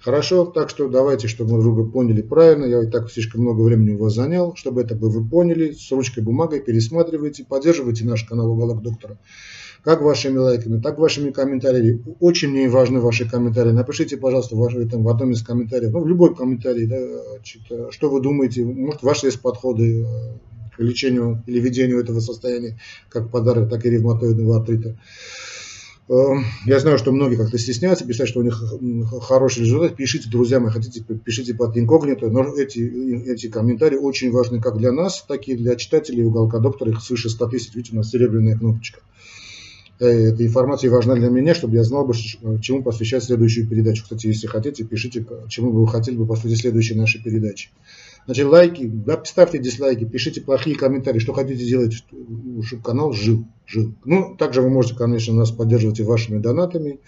Хорошо, 0.03 0.47
так 0.47 0.71
что 0.71 0.89
давайте, 0.89 1.29
чтобы 1.29 1.57
мы 1.57 1.63
друга 1.63 1.85
поняли 1.85 2.23
правильно. 2.23 2.65
Я 2.65 2.83
и 2.83 2.87
так 2.87 3.11
слишком 3.11 3.43
много 3.43 3.61
времени 3.61 3.95
у 3.95 3.99
вас 3.99 4.15
занял. 4.15 4.55
Чтобы 4.57 4.81
это 4.81 4.95
бы 4.95 5.11
вы 5.11 5.29
поняли, 5.29 5.73
с 5.73 5.91
ручкой 5.93 6.21
бумагой 6.21 6.61
пересматривайте, 6.61 7.45
поддерживайте 7.45 8.07
наш 8.07 8.25
канал 8.25 8.51
«Уголок 8.51 8.83
доктора» 8.83 9.19
как 9.83 10.03
вашими 10.03 10.37
лайками, 10.37 10.81
так 10.81 10.99
вашими 10.99 11.31
комментариями. 11.31 12.05
Очень 12.21 12.51
мне 12.51 12.69
важны 12.69 13.01
ваши 13.01 13.29
комментарии. 13.29 13.71
Напишите, 13.71 14.17
пожалуйста, 14.17 14.57
в, 14.57 14.77
этом, 14.77 15.03
в 15.05 15.09
одном 15.09 15.33
из 15.33 15.43
комментариев, 15.43 15.93
ну, 15.93 16.01
в 16.01 16.07
любой 16.07 16.35
комментарий, 16.35 16.87
да, 16.87 16.99
что 17.91 18.11
вы 18.11 18.21
думаете, 18.21 18.65
может, 18.65 19.03
ваши 19.03 19.27
есть 19.27 19.41
подходы 19.41 20.07
к 20.77 20.81
лечению 20.81 21.43
или 21.47 21.61
ведению 21.61 22.01
этого 22.01 22.21
состояния, 22.21 22.79
как 23.09 23.31
подарок, 23.31 23.71
так 23.71 23.85
и 23.87 23.91
ревматоидного 23.91 24.57
артрита. 24.57 24.99
Эм, 26.11 26.45
я 26.67 26.81
знаю, 26.81 26.99
что 26.99 27.13
многие 27.13 27.37
как-то 27.37 27.57
стесняются 27.57 28.05
писать, 28.05 28.29
что 28.29 28.41
у 28.41 28.43
них 28.43 28.61
хороший 29.23 29.61
результат. 29.61 29.95
Пишите, 29.95 30.29
друзья 30.29 30.59
мои, 30.59 30.73
хотите, 30.73 31.03
пишите 31.03 31.55
под 31.55 31.79
инкогнито. 31.79 32.29
Но 32.29 32.53
эти, 32.57 32.81
эти 33.31 33.49
комментарии 33.49 33.97
очень 33.97 34.33
важны 34.33 34.61
как 34.61 34.77
для 34.77 34.91
нас, 34.91 35.25
так 35.29 35.47
и 35.47 35.55
для 35.55 35.77
читателей 35.77 36.25
уголка 36.25 36.59
доктора. 36.59 36.91
Их 36.91 37.01
свыше 37.01 37.31
100 37.31 37.47
тысяч. 37.51 37.75
Видите, 37.77 37.95
у 37.95 37.99
нас 37.99 38.11
серебряная 38.11 38.59
кнопочка. 38.59 38.99
Э, 40.01 40.07
эта 40.07 40.47
информация 40.47 40.91
важна 40.91 41.15
для 41.15 41.29
меня, 41.29 41.55
чтобы 41.55 41.77
я 41.77 41.85
знал 41.85 42.07
бы, 42.07 42.15
чему 42.15 42.83
посвящать 42.83 43.23
следующую 43.23 43.69
передачу. 43.69 44.03
Кстати, 44.03 44.27
если 44.29 44.47
хотите, 44.47 44.83
пишите, 44.85 45.25
чему 45.49 45.73
бы 45.73 45.83
вы 45.83 45.89
хотели 45.89 46.17
бы 46.17 46.27
посвятить 46.27 46.61
следующей 46.61 46.95
нашей 46.95 47.23
передаче. 47.23 47.69
Значит, 48.25 48.47
лайки, 48.47 48.87
да, 48.87 49.21
ставьте 49.25 49.59
дизлайки, 49.59 50.05
пишите 50.05 50.41
плохие 50.41 50.77
комментарии, 50.77 51.19
что 51.19 51.33
хотите 51.33 51.67
делать, 51.67 51.93
чтобы 52.63 52.83
канал 52.83 53.13
жил, 53.13 53.45
жил. 53.67 53.95
Ну, 54.05 54.37
также 54.37 54.63
вы 54.63 54.71
можете, 54.71 54.95
конечно, 54.95 55.35
нас 55.35 55.51
поддерживать 55.51 56.01
и 56.01 56.03
вашими 56.03 56.39
донатами. 56.39 57.01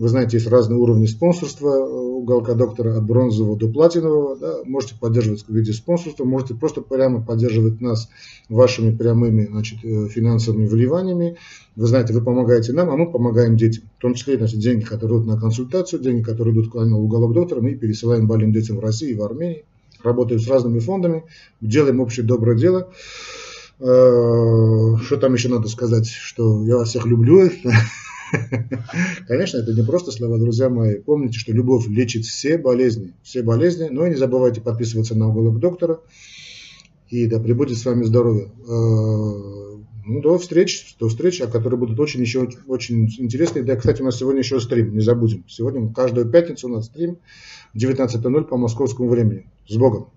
Вы 0.00 0.08
знаете, 0.08 0.38
есть 0.38 0.48
разные 0.48 0.78
уровни 0.78 1.04
спонсорства 1.04 1.68
э, 1.68 1.82
уголка 1.82 2.54
доктора 2.54 2.96
от 2.96 3.04
бронзового 3.04 3.58
до 3.58 3.68
платинового. 3.68 4.34
Да. 4.34 4.54
Можете 4.64 4.94
поддерживать 4.98 5.44
в 5.46 5.54
виде 5.54 5.74
спонсорства, 5.74 6.24
можете 6.24 6.54
просто 6.54 6.80
прямо 6.80 7.22
поддерживать 7.22 7.82
нас 7.82 8.08
вашими 8.48 8.96
прямыми 8.96 9.44
значит, 9.44 9.80
э, 9.84 10.08
финансовыми 10.08 10.66
вливаниями. 10.66 11.36
Вы 11.76 11.86
знаете, 11.86 12.14
вы 12.14 12.22
помогаете 12.22 12.72
нам, 12.72 12.88
а 12.88 12.96
мы 12.96 13.12
помогаем 13.12 13.58
детям. 13.58 13.84
В 13.98 14.00
том 14.00 14.14
числе 14.14 14.38
значит, 14.38 14.58
деньги, 14.60 14.84
которые 14.84 15.18
идут 15.18 15.26
на 15.26 15.38
консультацию, 15.38 16.00
деньги, 16.00 16.22
которые 16.22 16.54
идут 16.54 16.72
канал 16.72 16.98
уголок 16.98 17.34
доктора, 17.34 17.60
мы 17.60 17.74
пересылаем 17.74 18.26
больным 18.26 18.54
детям 18.54 18.78
в 18.78 18.80
России 18.80 19.10
и 19.10 19.14
в 19.14 19.22
Армении. 19.22 19.66
Работаем 20.02 20.40
с 20.40 20.48
разными 20.48 20.78
фондами, 20.78 21.24
делаем 21.60 22.00
общее 22.00 22.24
доброе 22.24 22.56
дело. 22.56 22.88
Э, 23.80 24.96
что 25.02 25.16
там 25.20 25.34
еще 25.34 25.50
надо 25.50 25.68
сказать? 25.68 26.08
Что 26.08 26.64
я 26.64 26.78
вас 26.78 26.88
всех 26.88 27.04
люблю. 27.04 27.50
Конечно, 29.26 29.58
это 29.58 29.72
не 29.72 29.82
просто 29.82 30.10
слова, 30.10 30.38
друзья 30.38 30.68
мои. 30.68 30.96
Помните, 30.96 31.38
что 31.38 31.52
любовь 31.52 31.86
лечит 31.88 32.24
все 32.24 32.58
болезни, 32.58 33.14
все 33.22 33.42
болезни. 33.42 33.88
Но 33.90 34.06
и 34.06 34.10
не 34.10 34.16
забывайте 34.16 34.60
подписываться 34.60 35.14
на 35.14 35.28
уголок 35.28 35.58
доктора. 35.58 36.00
И 37.08 37.26
да 37.26 37.40
пребудет 37.40 37.76
с 37.76 37.84
вами 37.84 38.04
здоровье. 38.04 38.52
Э, 38.68 39.70
ну, 40.06 40.20
до 40.22 40.38
встреч, 40.38 40.96
до 40.98 41.08
встречи, 41.08 41.44
которые 41.46 41.78
будут 41.78 41.98
очень 41.98 42.20
еще 42.20 42.48
очень 42.66 43.06
интересные. 43.18 43.64
Да, 43.64 43.76
кстати, 43.76 44.02
у 44.02 44.04
нас 44.04 44.18
сегодня 44.18 44.40
еще 44.40 44.60
стрим, 44.60 44.94
не 44.94 45.00
забудем. 45.00 45.44
Сегодня 45.48 45.92
каждую 45.92 46.30
пятницу 46.30 46.68
у 46.68 46.72
нас 46.72 46.86
стрим 46.86 47.18
19.00 47.76 48.44
по 48.44 48.56
московскому 48.56 49.08
времени. 49.08 49.46
С 49.68 49.76
Богом! 49.76 50.10